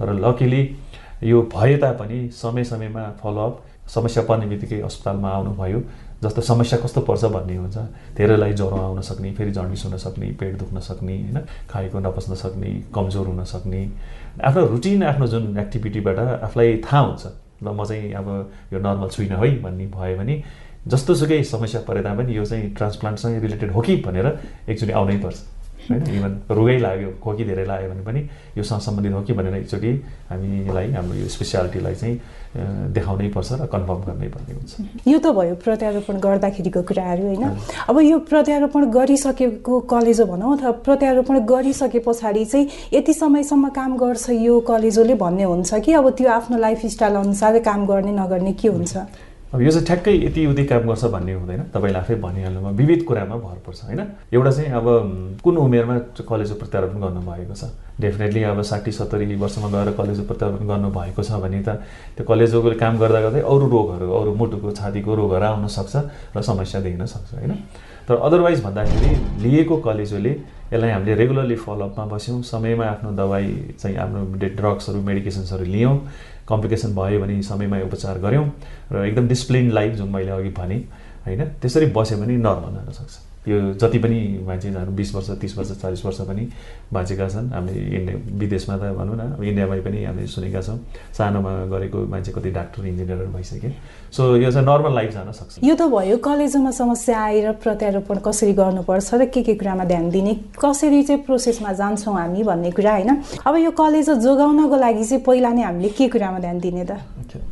तर 0.02 0.08
लकिली 0.18 0.62
यो 1.24 1.42
भए 1.46 1.78
तापनि 1.78 2.20
समय 2.34 2.64
समयमा 2.64 3.04
फलोअप 3.22 3.54
समस्या 3.88 4.24
पर्ने 4.28 4.46
बित्तिकै 4.52 4.82
अस्पतालमा 4.82 5.30
आउनुभयो। 5.30 5.80
जस्तो 6.24 6.42
समस्या 6.42 6.80
कस्तो 6.80 7.02
पर्छ 7.02 7.26
भन्ने 7.26 7.56
हुन्छ। 7.56 7.78
धेरैलाई 8.18 8.54
ज्वरो 8.54 8.78
आउन 8.78 9.02
सक्ने 9.02 9.32
फेरि 9.38 9.52
जन्डिस 9.52 9.86
हुन 9.86 9.98
सक्ने 9.98 10.28
पेट 10.40 10.58
दुख्न 10.58 10.80
सक्ने 10.82 11.14
होइन? 11.14 11.38
खाएको 11.70 12.00
नपस्न 12.00 12.36
सक्ने 12.36 12.70
कमजोर 12.90 13.26
हुन 13.28 13.44
सक्ने। 13.46 13.82
आफ्नो 14.42 14.66
रुटिन 14.66 15.04
आफ्नो 15.04 15.28
जुन 15.28 15.58
एक्टिभिटीबाट 15.58 16.18
आफूलाई 16.18 16.78
थाहा 16.82 17.00
हुन्छ 17.00 17.26
ल 17.64 17.68
म 17.70 17.86
चाहिँ 17.86 18.14
अब 18.14 18.28
यो 18.74 18.80
नर्मल 18.80 19.10
छुइनँ 19.10 19.38
है 19.38 19.50
भन्ने 19.62 19.86
भयो 19.94 20.18
भने 20.18 20.44
जस्तोसुकै 20.88 21.44
समस्या 21.44 21.82
परे 21.86 22.02
तापनि 22.02 22.38
यो 22.38 22.46
चाहिँ 22.46 22.74
ट्रान्सप्लान्टसँग 22.74 23.42
रिलेटेड 23.44 23.72
हो 23.72 23.82
कि 23.82 23.96
भनेर 24.06 24.28
एकचोटि 24.70 24.94
आउनै 24.94 25.18
पर्छ 25.22 25.38
होइन? 25.90 26.02
इभन 26.18 26.32
रोगै 26.50 26.78
लाग्यो 26.80 27.10
खोकी 27.24 27.44
धेरै 27.46 27.66
लाग्यो 27.66 27.90
भने 27.92 28.04
पनि 28.04 28.22
योसँग 28.58 28.82
सम्बन्धित 28.82 29.14
हो 29.14 29.22
कि 29.22 29.34
भनेर 29.34 29.56
एकचोटि 29.56 29.92
हामीलाई 30.30 30.92
हाम्रो 30.94 31.16
यो 31.18 31.28
स्पेसियालिटीलाई 31.28 31.96
चाहिँ 31.96 32.16
देखाउनै 32.58 33.30
पर्छ 33.36 33.50
र 33.54 33.66
कन्फर्म 33.70 34.02
गर्नै 34.08 34.28
पर्ने 34.34 34.54
हुन्छ। 34.58 34.72
यो 35.08 35.18
त 35.20 35.28
भयो 35.38 35.56
प्रत्यारोपण 35.62 36.16
गर्दाखेरिको 36.18 36.82
कुराहरू 36.90 37.24
होइन? 37.28 37.44
अब 37.90 37.96
यो 38.02 38.18
प्रत्यारोपण 38.30 38.82
गरिसकेको 38.98 39.80
कलेजो 39.94 40.26
भनौँ 40.26 40.58
अथवा 40.58 40.72
प्रत्यारोपण 40.88 41.36
गरिसके 41.46 42.00
पछाडि 42.08 42.46
चाहिँ 42.46 42.68
यति 42.94 43.14
समयसम्म 43.14 43.70
काम 43.70 43.98
गर्छ 43.98 44.30
यो 44.30 44.60
कलेजोले 44.66 45.16
भन्ने 45.16 45.44
हुन्छ 45.44 45.74
कि 45.86 45.94
अब 45.94 46.10
त्यो 46.18 46.30
आफ्नो 46.30 46.58
लाइफस्टाइल 46.58 47.16
अनुसार 47.16 47.60
काम 47.62 47.86
गर्ने 47.86 48.12
नगर्ने 48.18 48.54
के 48.54 48.68
हुन्छ? 48.68 48.98
अब 49.58 49.64
यो 49.64 49.72
चाहिँ 49.72 49.86
ठ्याक्कै 49.86 50.14
यति 50.14 50.46
उति 50.46 50.64
काम 50.70 50.86
गर्छ 50.86 51.06
भन्ने 51.10 51.34
हुँदैन। 51.34 51.62
तपाईँले 51.74 51.98
आफै 51.98 52.16
भनिहाल्नुमा 52.22 52.70
विविध 52.78 53.02
कुरामा 53.10 53.36
भर 53.42 53.58
पर्छ 53.66 53.90
होइन? 53.90 54.02
एउटा 54.30 54.52
चाहिँ 54.54 54.70
अब 54.70 54.86
कुन 55.42 55.58
उमेरमा 55.58 55.98
कलेज 56.30 56.52
प्रत्यारोपण 56.62 56.98
गर्नुभएको 57.02 57.56
छ? 57.58 57.74
डेफिनेटली 57.98 58.44
अब 58.54 58.62
साठी 58.62 58.92
सत्तरी 58.94 59.36
वर्षमा 59.36 59.68
गएर 59.74 59.90
कलेज 59.98 60.20
प्रत्यारोपण 60.30 60.66
गर्नुभएको 60.68 61.22
छ 61.26 61.42
भने 61.42 61.62
त 61.66 61.82
त्यो 62.14 62.26
कलेजोले 62.30 62.76
काम 62.78 63.02
गर्दा 63.02 63.22
गर्दै 63.26 63.42
अरू 63.42 63.66
रोगहरू 63.66 64.06
अरू 64.14 64.34
मुटुको 64.38 64.72
छातीको 64.78 65.16
रोगहरू 65.26 65.46
आउन 65.50 65.68
सक्छ 65.74 66.06
र 66.38 66.42
समस्या 66.46 66.82
देखिन 66.86 67.06
सक्छ 67.10 67.34
होइन? 67.42 67.58
तर 68.06 68.14
अदरवाइज 68.14 68.62
भन्दाखेरि 68.62 69.10
लिएको 69.42 69.76
कलेजोले 69.82 70.34
यसलाई 70.70 70.92
हामीले 70.92 71.16
रेगुलरली 71.18 71.56
फलोअपमा 71.66 72.06
बस्यौँ। 72.14 72.42
समयमा 72.46 72.86
आफ्नो 72.86 73.10
दबाई 73.18 73.74
चाहिँ 73.82 73.98
आफ्नो 74.06 74.20
ड्रग्सहरू 74.38 75.02
मेडिकेसन्सहरू 75.02 75.66
लियौँ। 75.66 75.98
कम्प्लिकेसन 76.50 76.96
भयो 76.96 77.20
भने 77.20 77.42
समयमा 77.44 77.78
उपचार 77.84 78.20
गऱ्यौँ 78.20 78.46
र 78.92 79.06
एकदम 79.06 79.28
डिसिप्लिन 79.28 79.72
लाइफ 79.72 79.94
जुन 79.96 80.10
मैले 80.10 80.32
अघि 80.32 80.50
भनेँ 80.58 80.82
होइन 81.26 81.46
त्यसरी 81.62 81.86
बस्यो 81.92 82.18
भने 82.18 82.38
नर्मल 82.38 82.76
हुन 82.78 82.92
सक्छ। 82.92 83.27
यो 83.48 83.74
जति 83.80 84.00
पनि 84.00 84.20
मान्छे 84.48 84.72
जानु 84.72 84.92
बिस 84.92 85.16
वर्ष 85.16 85.30
तिस 85.42 85.58
वर्ष 85.58 85.72
चालिस 85.82 86.06
वर्ष 86.06 86.20
पनि 86.28 86.44
बाँचेका 86.94 87.28
छन्। 87.30 87.48
हामीले 87.56 87.80
इन्डिया 87.98 88.18
विदेशमा 88.40 88.76
त 88.78 88.92
भनौँ 88.98 89.16
न 89.16 89.40
इन्डियामै 89.40 89.80
पनि 89.82 90.04
हामीले 90.04 90.28
सुनेका 90.28 90.62
छौँ। 90.62 90.78
सानोमा 91.16 91.52
गरेको 91.72 92.00
मान्छे 92.12 92.32
कति 92.32 92.50
डाक्टर 92.52 92.86
इन्जिनियरहरू 92.86 93.32
भइसके। 93.32 93.70
सो 94.12 94.36
यो 94.36 94.52
चाहिँ 94.52 94.68
नर्मल 94.68 94.94
लाइफ 94.96 95.12
जान 95.14 95.32
सक्छ। 95.32 95.64
यो 95.64 95.76
त 95.76 95.88
भयो 95.88 96.18
कलेजमा 96.20 96.72
समस्या 96.72 97.20
आएर 97.20 97.52
प्रत्यारोपण 97.64 98.18
कसरी 98.28 98.54
गर्नुपर्छ 98.54 99.14
र 99.16 99.26
के 99.32 99.42
के 99.44 99.56
कुरामा 99.56 99.84
ध्यान 99.88 100.10
दिने 100.12 100.34
कसरी 100.60 101.04
चाहिँ 101.04 101.22
प्रोसेसमा 101.24 101.72
जान्छौँ 101.72 102.16
हामी 102.16 102.44
भन्ने 102.44 102.72
कुरा 102.72 102.94
होइन? 102.94 103.12
अब 103.48 103.56
यो 103.56 103.72
कलेज 103.72 104.10
जोगाउनको 104.28 104.76
लागि 104.76 105.04
चाहिँ 105.04 105.24
पहिला 105.24 105.50
नै 105.56 105.64
हामीले 105.64 105.90
के 105.96 106.08
कुरामा 106.12 106.40
ध्यान 106.40 106.60
दिने 106.60 106.84
त? 106.84 107.00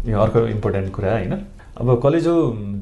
यो 0.05 0.19
अर्को 0.19 0.47
इम्पोर्टेन्ट 0.59 0.91
कुरा 0.91 1.11
होइन? 1.11 1.33
अब 1.75 1.99
कलेजो 1.99 2.33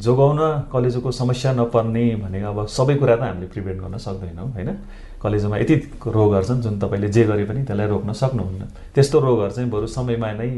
जोगाउन 0.05 0.69
कलेजोको 0.69 1.11
समस्या 1.11 1.51
नपर्ने 1.57 2.03
भनेको 2.21 2.47
अब 2.47 2.59
सबै 2.69 2.95
कुरा 3.01 3.15
त 3.17 3.21
हामीले 3.25 3.47
प्रिभेन्ट 3.49 3.81
गर्न 3.81 3.97
सक्दैनौँ 3.97 4.47
होइन? 4.53 4.69
कलेजोमा 5.17 5.57
यति 5.57 5.75
रोगहरू 6.13 6.45
छन् 6.45 6.61
जुन 6.61 6.77
तपाईँले 6.77 7.09
जे 7.09 7.23
गरे 7.25 7.45
पनि 7.49 7.65
त्यसलाई 7.65 7.87
रोक्न 7.89 8.13
सक्नुहुन्न। 8.13 8.93
त्यस्तो 8.93 9.17
रोगहरू 9.19 9.51
चाहिँ 9.57 9.69
बरु 9.73 9.87
समयमा 9.97 10.29
नै 10.37 10.49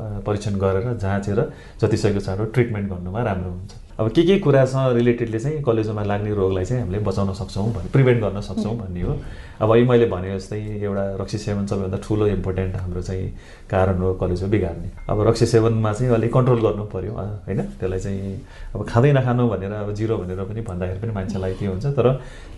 परीक्षण 0.00 0.54
गरेर 0.56 0.96
जाँचेर 0.96 1.40
जतिसक्दो 1.76 2.20
चाँडो 2.24 2.44
ट्रिटमेन्ट 2.56 2.88
गर्नुमा 2.88 3.20
राम्रो 3.20 3.50
हुन्छ। 3.52 3.72
अब 3.94 4.10
के 4.10 4.22
के 4.26 4.38
कुरासँग 4.42 4.96
रिलेटेडले 4.96 5.38
चाहिँ 5.38 5.62
कलेजोमा 5.62 6.02
लाग्ने 6.02 6.34
रोगलाई 6.34 6.64
चाहिँ 6.64 6.82
हामीले 6.82 6.98
बचाउन 7.06 7.32
सक्छौँ 7.34 7.66
भन्ने 7.72 7.90
प्रिभेन्ट 7.94 8.20
गर्न 8.22 8.40
सक्छौँ 8.40 8.74
भन्ने 8.78 9.00
हो। 9.00 9.12
अब 9.62 9.70
अहिले 9.70 9.86
मैले 9.86 10.06
भने 10.10 10.34
जस्तै 10.34 10.58
एउटा 10.82 11.04
रक्सी 11.22 11.38
सेवन 11.38 11.66
सबैभन्दा 11.66 11.98
ठुलो 12.02 12.26
इम्पोर्टेन्ट 12.26 12.74
हाम्रो 12.74 13.02
चाहिँ 13.02 13.28
कारण 13.70 13.98
हो 14.02 14.14
कलेजो 14.18 14.46
बिगार्ने। 14.50 14.90
अब 15.06 15.20
रक्सी 15.28 15.46
सेवनमा 15.46 15.92
चाहिँ 15.92 16.10
अलिक 16.14 16.32
कन्ट्रोल 16.34 16.60
गर्नु 16.66 16.84
पऱ्यो 16.90 17.12
होइन? 17.14 17.60
त्यसलाई 17.78 18.00
चाहिँ 18.00 18.34
अब 18.74 18.82
खाँदै 18.82 19.12
नखानु 19.14 19.48
भनेर 19.48 19.72
अब 19.72 19.94
जिरो 19.94 20.16
भनेर 20.18 20.42
पनि 20.42 20.60
भन्दाखेरि 20.60 21.00
पनि 21.00 21.12
मान्छेलाई 21.14 21.54
के 21.54 21.66
हुन्छ 21.66 21.86
तर 21.94 22.06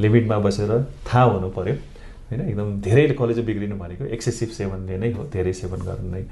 लिमिटमा 0.01 0.39
बसेर 0.41 0.73
थाहा 1.05 1.25
हुनु 1.37 1.49
पऱ्यो 1.53 1.75
होइन? 2.33 2.41
एकदम 2.49 2.81
धेरै 2.81 3.09
कलेजो 3.13 3.43
बिग्रिनु 3.45 3.77
भनेको 3.77 4.05
एक्सेसिभ 4.09 4.49
सेवनले 4.57 4.97
नै 5.05 5.13
हो 5.13 5.29
धेरै 5.29 5.53
सेवन 5.53 5.81
गरेर 5.85 6.09
नै 6.17 6.23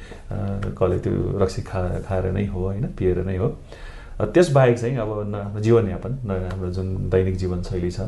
कलेज 0.72 1.00
त्यो 1.04 1.12
रक्सी 1.44 1.62
खा 1.68 1.80
खाएर 2.08 2.32
नै 2.32 2.46
हो 2.48 2.60
होइन? 2.72 2.86
पिएर 2.96 3.20
नै 3.28 3.36
हो। 3.36 3.52
त्यसबाहेक 4.20 4.78
चाहिँ 4.78 4.96
अब 4.96 5.60
जीवनयापन 5.60 6.12
हाम्रो 6.30 6.70
जुन 6.70 6.88
दैनिक 7.10 7.36
जीवनशैली 7.36 7.90
छ 7.90 8.00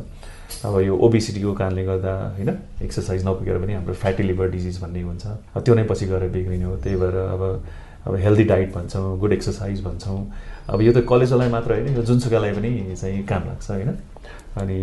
अब 0.65 0.79
यो 0.81 0.97
ओबिसिटीको 0.97 1.53
कारणले 1.55 1.85
गर्दा 1.85 2.13
होइन 2.37 2.51
एक्सर्साइज 2.83 3.27
नपुगेर 3.27 3.59
पनि 3.59 3.73
हाम्रो 3.75 3.95
फ्याटी 3.95 4.23
लिभर 4.23 4.51
डिजिज 4.51 4.81
भन्ने 4.83 5.03
हुन्छ। 5.03 5.27
त्यो 5.59 5.75
नै 5.75 5.85
पछि 5.85 6.07
गएर 6.07 6.29
बिग्रिने 6.31 6.65
हो। 6.65 6.77
त्यही 6.79 6.97
भएर 6.97 7.17
अब 7.17 7.43
अब 8.07 8.15
हेल्दी 8.15 8.45
डाइट 8.45 8.73
भन्छौँ 8.75 9.19
गुड 9.19 9.33
एक्सर्साइज 9.33 9.83
भन्छौँ। 9.85 10.21
अब 10.71 10.81
यो 10.83 10.93
त 10.93 11.03
कलेजोलाई 11.09 11.49
मात्र 11.51 11.73
होइन 11.73 11.97
यो 11.97 12.03
जुनसुकैलाई 12.03 12.53
पनि 12.55 12.95
चाहिँ 12.95 13.23
काम 13.27 13.43
लाग्छ 13.47 13.71
होइन। 13.71 13.91
अनि 14.63 14.79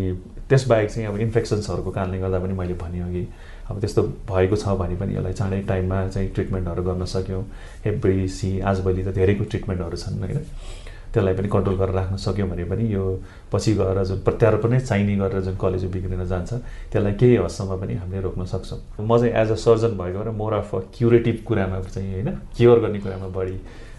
त्यसबाहेक 0.49 0.89
चाहिँ 0.91 1.07
अब 1.07 1.17
इन्फेक्सन्सहरूको 1.17 1.91
कारणले 1.91 2.19
गर्दा 2.19 2.39
पनि 2.39 2.53
मैले 2.53 2.73
भने 2.75 2.99
कि 3.13 3.23
अब 3.71 3.79
त्यस्तो 3.79 4.01
भएको 4.27 4.55
छ 4.59 4.75
भने 4.75 4.95
पनि 4.99 5.15
यसलाई 5.15 5.33
चाँडै 5.33 5.61
टाइममा 5.63 6.07
चाहिँ 6.07 6.29
ट्रिटमेन्टहरू 6.35 6.83
गर्न 6.83 7.05
सक्यौँ। 7.07 7.43
एभ्री 7.87 8.27
सी 8.27 8.59
आजभोलि 8.59 9.03
त 9.03 9.15
धेरैको 9.15 9.43
ट्रिटमेन्टहरू 9.43 9.97
छन् 9.97 10.19
होइन। 10.19 10.43
त्यसलाई 11.13 11.33
पनि 11.37 11.47
कन्ट्रोल 11.47 11.75
गरेर 11.77 11.93
राख्न 11.93 12.15
सक्यौँ 12.17 12.49
भने 12.49 12.63
पनि 12.65 12.83
यो 12.93 13.03
पछि 13.53 13.73
गएर 13.77 14.03
जुन 14.03 14.19
प्रत्यारोपणै 14.25 14.79
चाहिने 14.79 15.15
गरेर 15.15 15.41
जुन 15.45 15.55
कलेज 15.61 15.85
बिग्रिन 15.93 16.25
जान्छ 16.25 16.53
त्यसलाई 16.91 17.13
केही 17.21 17.35
हदसम्म 17.37 17.71
पनि 17.81 17.93
हामीले 18.01 18.21
रोक्न 18.21 18.45
सक्छौँ। 18.49 18.79
म 18.99 19.17
चाहिँ 19.17 19.33
एज 19.33 19.51
अ 19.51 19.55
सर्जन 19.61 19.93
भएको 19.93 20.19
भएर 20.19 20.29
मोर 20.33 20.53
अफ 20.53 20.75
अ 20.75 20.79
क्युरेटिभ 20.97 21.37
कुरामा 21.47 21.79
चाहिँ 21.85 22.11
होइन 22.13 22.29
क्योर 22.57 22.79
गर्ने 22.79 22.99
कुरामा 23.05 23.27
बढी 23.29 23.57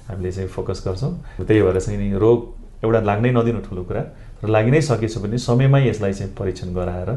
हामीले 0.09 0.33
चाहिँ 0.33 0.49
फोकस 0.51 0.83
गर्छौँ। 0.87 1.13
त्यही 1.47 1.63
भएर 1.63 1.81
चाहिँ 1.81 1.99
नि 2.03 2.19
रोग 2.19 2.39
एउटा 2.85 3.01
लाग्नै 3.01 3.31
नदिनु 3.31 3.61
ठुलो 3.63 3.83
कुरा 3.89 4.03
र 4.45 4.49
लागि 4.51 4.71
नै 4.71 4.81
सकेछ 4.83 5.19
भने 5.23 5.39
समयमै 5.39 5.81
यसलाई 5.89 6.13
चाहिँ 6.13 6.35
परीक्षण 6.35 6.75
गराएर 6.75 7.11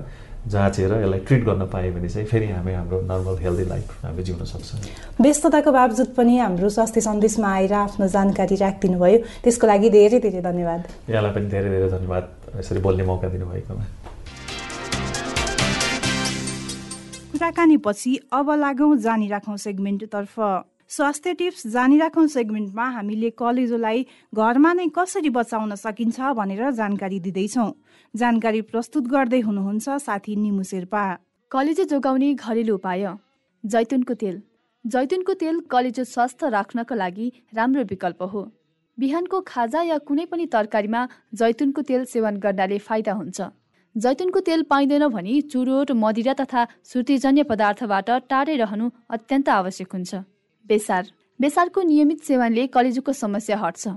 जाँचेर 0.46 0.92
यसलाई 0.94 1.20
ट्रिट 1.28 1.44
गर्न 1.44 1.66
पायो 1.68 1.92
भने 1.94 2.10
चाहिँ 2.10 2.28
फेरि 2.28 2.48
हामी 2.52 2.74
हाम्रो 2.74 3.02
नर्मल 3.12 3.36
हेल्दी 3.44 3.66
लाइफ 3.70 4.06
हामीले 4.06 4.24
जिउन 4.24 4.44
सक्छौँ। 4.46 4.80
व्यस्तताको 5.22 5.72
बावजुद 5.72 6.10
पनि 6.18 6.38
हाम्रो 6.38 6.70
स्वास्थ्य 6.70 7.02
सन्देशमा 7.02 7.48
आएर 7.54 7.74
आफ्नो 7.74 8.08
जानकारी 8.08 8.56
राखिदिनु 8.56 8.98
भयो 9.00 9.18
त्यसको 9.44 9.68
लागि 9.68 9.90
धेरै 9.90 10.20
धेरै 10.20 10.42
धन्यवाद। 10.42 10.82
यहाँलाई 11.10 11.34
पनि 11.36 11.48
धेरै 11.52 11.70
धेरै 11.70 11.90
धन्यवाद। 11.98 12.26
यसरी 12.60 12.80
बोल्ने 12.80 13.04
मौका 13.04 13.28
दिनुभएकोमा। 13.28 13.86
कुराकानीपछि 17.32 18.12
अब 18.34 18.48
लागौँ 18.64 18.96
जानिराखौँ 18.98 19.58
सेगमेन्टतर्फ। 19.58 20.34
स्वास्थ्य 20.90 21.34
टिप्स 21.34 21.66
जानिराखौँ 21.68 22.26
सेगमेन्टमा 22.28 22.84
हामीले 22.90 23.30
कलेजोलाई 23.30 24.06
घरमा 24.34 24.72
नै 24.74 24.88
कसरी 24.96 25.30
बचाउन 25.30 25.76
सकिन्छ 25.76 26.20
भनेर 26.34 26.70
जानकारी 26.72 27.20
दिँदैछौँ। 27.20 27.72
जानकारी 28.14 28.62
प्रस्तुत 28.70 29.08
गर्दै 29.08 29.40
हुनुहुन्छ 29.40 29.98
साथी 30.02 30.36
निमु 30.36 30.64
शेर्पा। 30.64 31.02
कलेजो 31.52 31.84
जोगाउने 31.84 32.34
घरेलु 32.36 32.76
उपाय। 32.76 33.04
जैतुनको 33.64 34.14
तेल। 34.14 34.40
जैतुनको 34.86 35.34
तेल 35.34 35.60
कलेजो 35.68 36.04
स्वस्थ 36.06 36.44
राख्नका 36.56 36.96
लागि 36.96 37.28
राम्रो 37.54 37.84
विकल्प 37.84 38.24
हो। 38.24 38.46
बिहानको 38.98 39.42
खाजा 39.44 39.82
या 39.82 39.98
कुनै 40.08 40.26
पनि 40.26 40.46
तरकारीमा 40.48 41.04
जैतुनको 41.36 41.82
तेल 41.84 42.06
सेवन 42.06 42.38
गर्नाले 42.40 42.78
फाइदा 42.88 43.14
हुन्छ। 43.20 43.52
जैतुनको 43.96 44.40
तेल 44.48 44.64
पाइँदैन 44.72 45.08
भने 45.10 45.42
चुरोट 45.52 45.92
मदिरा 46.00 46.34
तथा 46.40 46.66
सुर्तीजन्य 46.86 47.44
पदार्थबाट 47.44 48.10
टाढै 48.30 48.56
रहनु 48.56 48.90
अत्यन्त 49.10 49.50
आवश्यक 49.52 49.94
हुन्छ। 49.94 50.24
बेसार। 50.70 51.08
बेसारको 51.40 51.82
नियमित 51.84 52.24
सेवनले 52.24 52.68
कलेजोको 52.68 53.14
समस्या 53.14 53.58
हट्छ। 53.58 53.88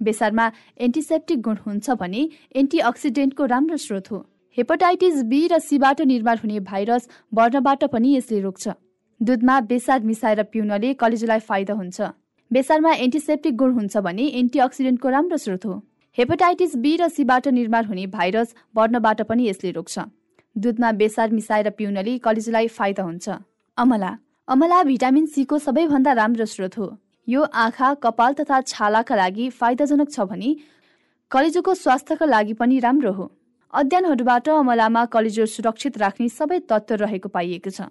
बेसारमा 0.00 0.50
एन्टिसेप्टिक 0.80 1.40
गुण 1.40 1.56
हुन्छ 1.66 1.90
भने 1.92 2.28
एन्टिअक्सिडेन्टको 2.56 3.44
राम्रो 3.46 3.76
स्रोत 3.76 4.10
हो। 4.10 4.18
हेपाटाइटिस 4.56 5.22
बी 5.24 5.46
र 5.48 5.58
सीबाट 5.60 6.00
निर्माण 6.02 6.38
हुने 6.38 6.60
भाइरस 6.60 7.08
बढ्नबाट 7.34 7.84
पनि 7.86 8.14
यसले 8.16 8.40
रोक्छ। 8.40 8.68
दुधमा 9.20 9.60
बेसार 9.68 10.00
मिसाएर 10.02 10.42
पिउनले 10.44 10.92
कलेजोलाई 10.94 11.38
फाइदा 11.40 11.74
हुन्छ। 11.74 12.00
बेसारमा 12.50 12.92
एन्टिसेप्टिक 12.98 13.56
गुण 13.56 13.72
हुन्छ 13.72 13.96
भने 13.98 14.26
एन्टिअक्सिडेन्टको 14.40 15.08
राम्रो 15.08 15.36
स्रोत 15.36 15.66
हो। 15.66 15.74
हेपाटाइटिस 16.18 16.76
बी 16.76 16.96
र 16.96 17.08
सीबाट 17.10 17.48
निर्माण 17.50 17.84
हुने 17.84 18.06
भाइरस 18.08 18.54
बढ्नबाट 18.74 19.22
पनि 19.22 19.48
यसले 19.48 19.70
रोक्छ। 19.70 19.98
दुधमा 20.56 20.92
बेसार 20.94 21.30
मिसाएर 21.30 21.70
पिउनले 21.70 22.18
कलेजोलाई 22.18 22.68
फाइदा 22.70 23.02
हुन्छ। 23.02 23.28
अमला 23.76 24.10
अमला 24.50 24.82
भिटामिन 24.82 25.26
सीको 25.26 25.58
सबैभन्दा 25.60 26.12
राम्रो 26.12 26.44
स्रोत 26.44 26.76
हो। 26.78 26.86
यो 27.28 27.42
आँखा 27.54 27.92
कपाल 28.02 28.32
तथा 28.34 28.60
छालाका 28.62 29.16
लागि 29.16 29.48
फाइदाजनक 29.50 30.10
छ 30.10 30.24
भने 30.26 30.48
कलेजोको 31.30 31.74
स्वास्थ्यका 31.74 32.26
लागि 32.26 32.54
पनि 32.58 32.78
राम्रो 32.80 33.12
हो। 33.12 33.26
अध्ययनहरूबाट 33.72 34.48
अमलामा 34.50 35.04
कलेजो 35.12 35.46
सुरक्षित 35.46 35.98
राख्ने 35.98 36.28
सबै 36.28 36.58
तत्त्व 36.66 36.94
रहेको 37.02 37.28
पाइएको 37.28 37.70
छ। 37.70 37.86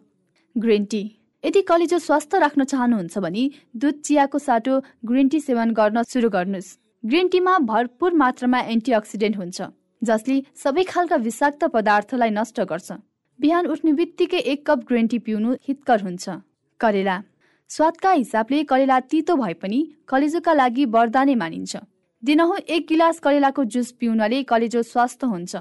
Green 0.56 0.86
tea. 0.86 1.02
यदि 1.44 1.62
कलेजो 1.64 2.00
स्वस्थ 2.08 2.36
राख्न 2.44 2.64
चाहनुहुन्छ 2.66 3.18
भने 3.20 3.44
दुध 3.80 4.04
चियाको 4.04 4.40
साटो 4.40 4.82
ग्रिन 5.06 5.28
टी 5.30 5.40
सेवन 5.40 5.72
गर्न 5.80 6.04
सुरु 6.12 6.30
गर्नुहोस्। 6.36 6.76
ग्रिन 7.04 7.28
टीमा 7.30 7.56
भरपूर 7.72 8.20
मात्रामा 8.24 8.60
एन्टिअक्सिडेन्ट 8.76 9.38
हुन्छ 9.38 9.72
जसले 10.02 10.38
सबै 10.66 10.84
खालका 10.92 11.24
विषाक्त 11.24 11.64
पदार्थलाई 11.72 12.36
नष्ट 12.36 12.62
गर्छ। 12.68 13.00
बिहान 13.40 13.66
उठ्ने 13.72 13.92
बित्तिकै 13.96 14.46
एक 14.52 14.68
कप 14.68 14.86
ग्रिन 14.88 15.08
टी 15.08 15.24
पिउनु 15.24 15.56
हितकर 15.64 16.02
हुन्छ। 16.04 16.40
करेला। 16.80 17.22
स्वादका 17.70 18.12
हिसाबले 18.12 18.64
करेला 18.64 19.00
तितो 19.02 19.36
भए 19.36 19.54
पनि 19.54 19.80
कलेजोका 20.08 20.54
लागि 20.54 20.86
वरदानै 20.88 21.36
मानिन्छ। 21.36 21.78
दिनहुँ 22.24 22.58
एक 22.68 22.86
गिलास 22.90 23.20
करेलाको 23.20 23.64
जुस 23.66 23.92
पिउनाले 24.00 24.42
कलेजो 24.44 24.82
स्वस्थ 24.84 25.24
हुन्छ। 25.26 25.56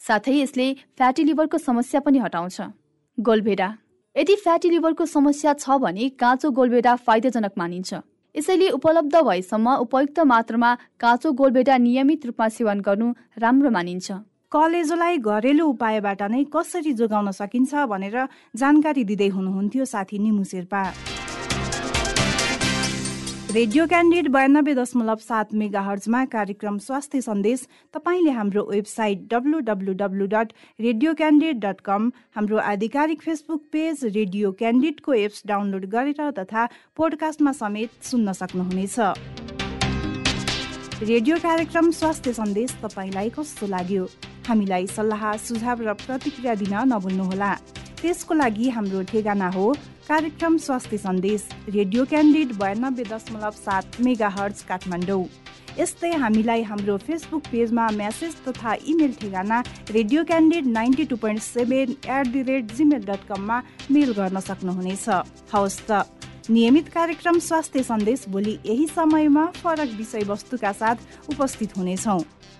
साथै 0.00 0.34
यसले 0.34 0.66
फ्याटी 0.96 1.24
लिभरको 1.24 1.58
समस्या 1.58 2.00
पनि 2.00 2.18
हटाउँछ। 2.18 2.60
गोलभेडा। 3.18 3.68
यदि 4.16 4.34
फ्याटी 4.36 4.70
लिभरको 4.70 5.04
समस्या 5.06 5.52
छ 5.54 5.78
भने 5.80 6.08
काँचो 6.20 6.50
गोलभेडा 6.50 6.94
फाइदाजनक 6.96 7.52
मानिन्छ। 7.58 7.94
यसैले 8.34 8.68
उपलब्ध 8.70 9.16
भएसम्म 9.16 9.74
उपयुक्त 9.80 10.20
मात्रामा 10.26 10.70
काँचो 11.00 11.32
गोलभेडा 11.32 11.76
नियमित 11.78 12.26
रूपमा 12.26 12.48
सेवन 12.48 12.80
गर्नु 12.80 13.12
राम्रो 13.38 13.70
मानिन्छ। 13.70 14.12
कलेजोलाई 14.54 15.16
घरेलु 15.18 15.64
उपायबाट 15.66 16.20
नै 16.30 16.40
कसरी 16.46 16.92
जोगाउन 16.98 17.28
सकिन्छ 17.34 17.72
भनेर 17.90 18.16
जानकारी 18.54 19.02
दिँदै 19.04 19.26
हुनुहुन्थ्यो 19.36 19.84
साथी 19.92 20.18
निमु 20.24 20.44
शेर्पा। 20.50 20.82
रेडियो 23.56 23.86
क्यान्डिड 23.86 24.28
बयानब्बे 24.36 24.74
दशमलव 24.78 25.18
सात 25.24 25.48
मेगा 25.58 25.80
हर्जमा 25.86 26.20
कार्यक्रम 26.30 26.76
स्वास्थ्य 26.86 27.20
सन्देश 27.26 27.60
तपाईँले 27.94 28.32
हाम्रो 28.38 28.62
website 28.70 29.18
W 29.32 29.58
W 29.68 29.92
W 30.02 30.26
dot 30.34 30.52
radio 30.80 31.14
candid 31.20 31.58
dot 31.64 31.80
com 31.88 32.02
हाम्रो 32.36 32.58
आधिकारिक 32.72 33.22
फेसबुक 33.22 33.62
पेज 33.72 34.04
रेडियो 34.18 34.52
क्यान्डिडको 34.60 35.10
एप्स 35.20 35.42
डाउनलोड 35.50 35.84
गरेर 35.96 36.30
तथा 36.38 36.68
पोडकास्टमा 36.96 37.52
समेत 37.62 37.90
सुन्न 38.10 38.32
सक्नुहुनेछ। 38.40 38.96
रेडियो 41.02 41.36
कार्यक्रम 41.42 41.90
स्वास्थ्य 42.00 42.32
सन्देश 42.34 42.76
तपाईँलाई 42.84 43.34
कस्तो 43.38 43.66
लाग्यो? 43.74 44.06
हामीलाई 44.48 44.86
सल्लाह 44.96 45.22
सुझाव 45.46 45.78
र 45.82 45.92
प्रतिक्रिया 46.04 46.54
दिन 46.62 46.74
नभुल्नुहोला। 46.92 47.52
त्यसको 48.00 48.34
लागि 48.34 48.68
हाम्रो 48.76 49.02
ठेगाना 49.10 49.48
हो 49.56 49.66
कार्यक्रम 50.08 50.56
स्वास्थ्य 50.64 50.98
सन्देश 50.98 51.48
रेडियो 51.68 52.04
क्यान्डिड 52.04 52.52
बयानब्बे 52.60 53.04
दशमलव 53.12 53.54
सात 53.58 54.00
मेगा 54.04 54.28
हर्ज 54.36 54.62
काठमाडौँ। 54.68 55.24
यस्तै 55.78 56.10
हामीलाई 56.22 56.62
हाम्रो 56.62 56.96
फेसबुक 57.06 57.42
पेजमा 57.52 57.86
म्यासेज 57.98 58.34
तथा 58.46 58.74
इमेल 58.86 59.12
ठेगाना 59.20 59.58
radio 59.90 60.24
candid 60.24 60.66
ninety 60.70 61.04
two 61.10 61.16
point 61.24 61.42
seven 61.42 61.96
eight 62.06 62.26
the 62.32 62.42
rate 62.50 62.72
Gmail 62.72 63.02
dot 63.06 63.22
कममा 63.28 63.56
मेल 63.90 64.12
गर्न 64.12 64.40
सक्नुहुनेछ। 64.40 65.08
हवस् 65.52 65.80
त। 65.88 66.04
नियमित 66.50 66.88
कार्यक्रम 66.88 67.38
स्वास्थ्य 67.38 67.82
सन्देश 67.82 68.24
भोलि 68.28 68.58
यही 68.66 68.86
समयमा 68.86 69.44
फरक 69.56 69.94
विषयवस्तुका 69.96 70.72
साथ 70.72 71.30
उपस्थित 71.30 71.76
हुनेछौँ। 71.76 72.18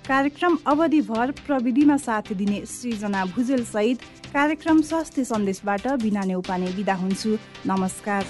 कार्यक्रम 0.09 0.57
अवधिभर 0.67 1.31
प्रविधिमा 1.47 1.97
साथ 1.97 2.33
दिने 2.33 2.65
सृजना 2.67 3.25
भुजेल 3.25 3.65
सहित 3.65 4.03
कार्यक्रम 4.35 4.81
स्वास्थ्य 4.83 5.25
सन्देशबाट 5.25 5.87
बिना 6.03 6.25
नेउपाने 6.25 6.71
विदा 6.71 6.95
हुन्छु। 6.95 7.37
नमस्कार। 7.67 8.25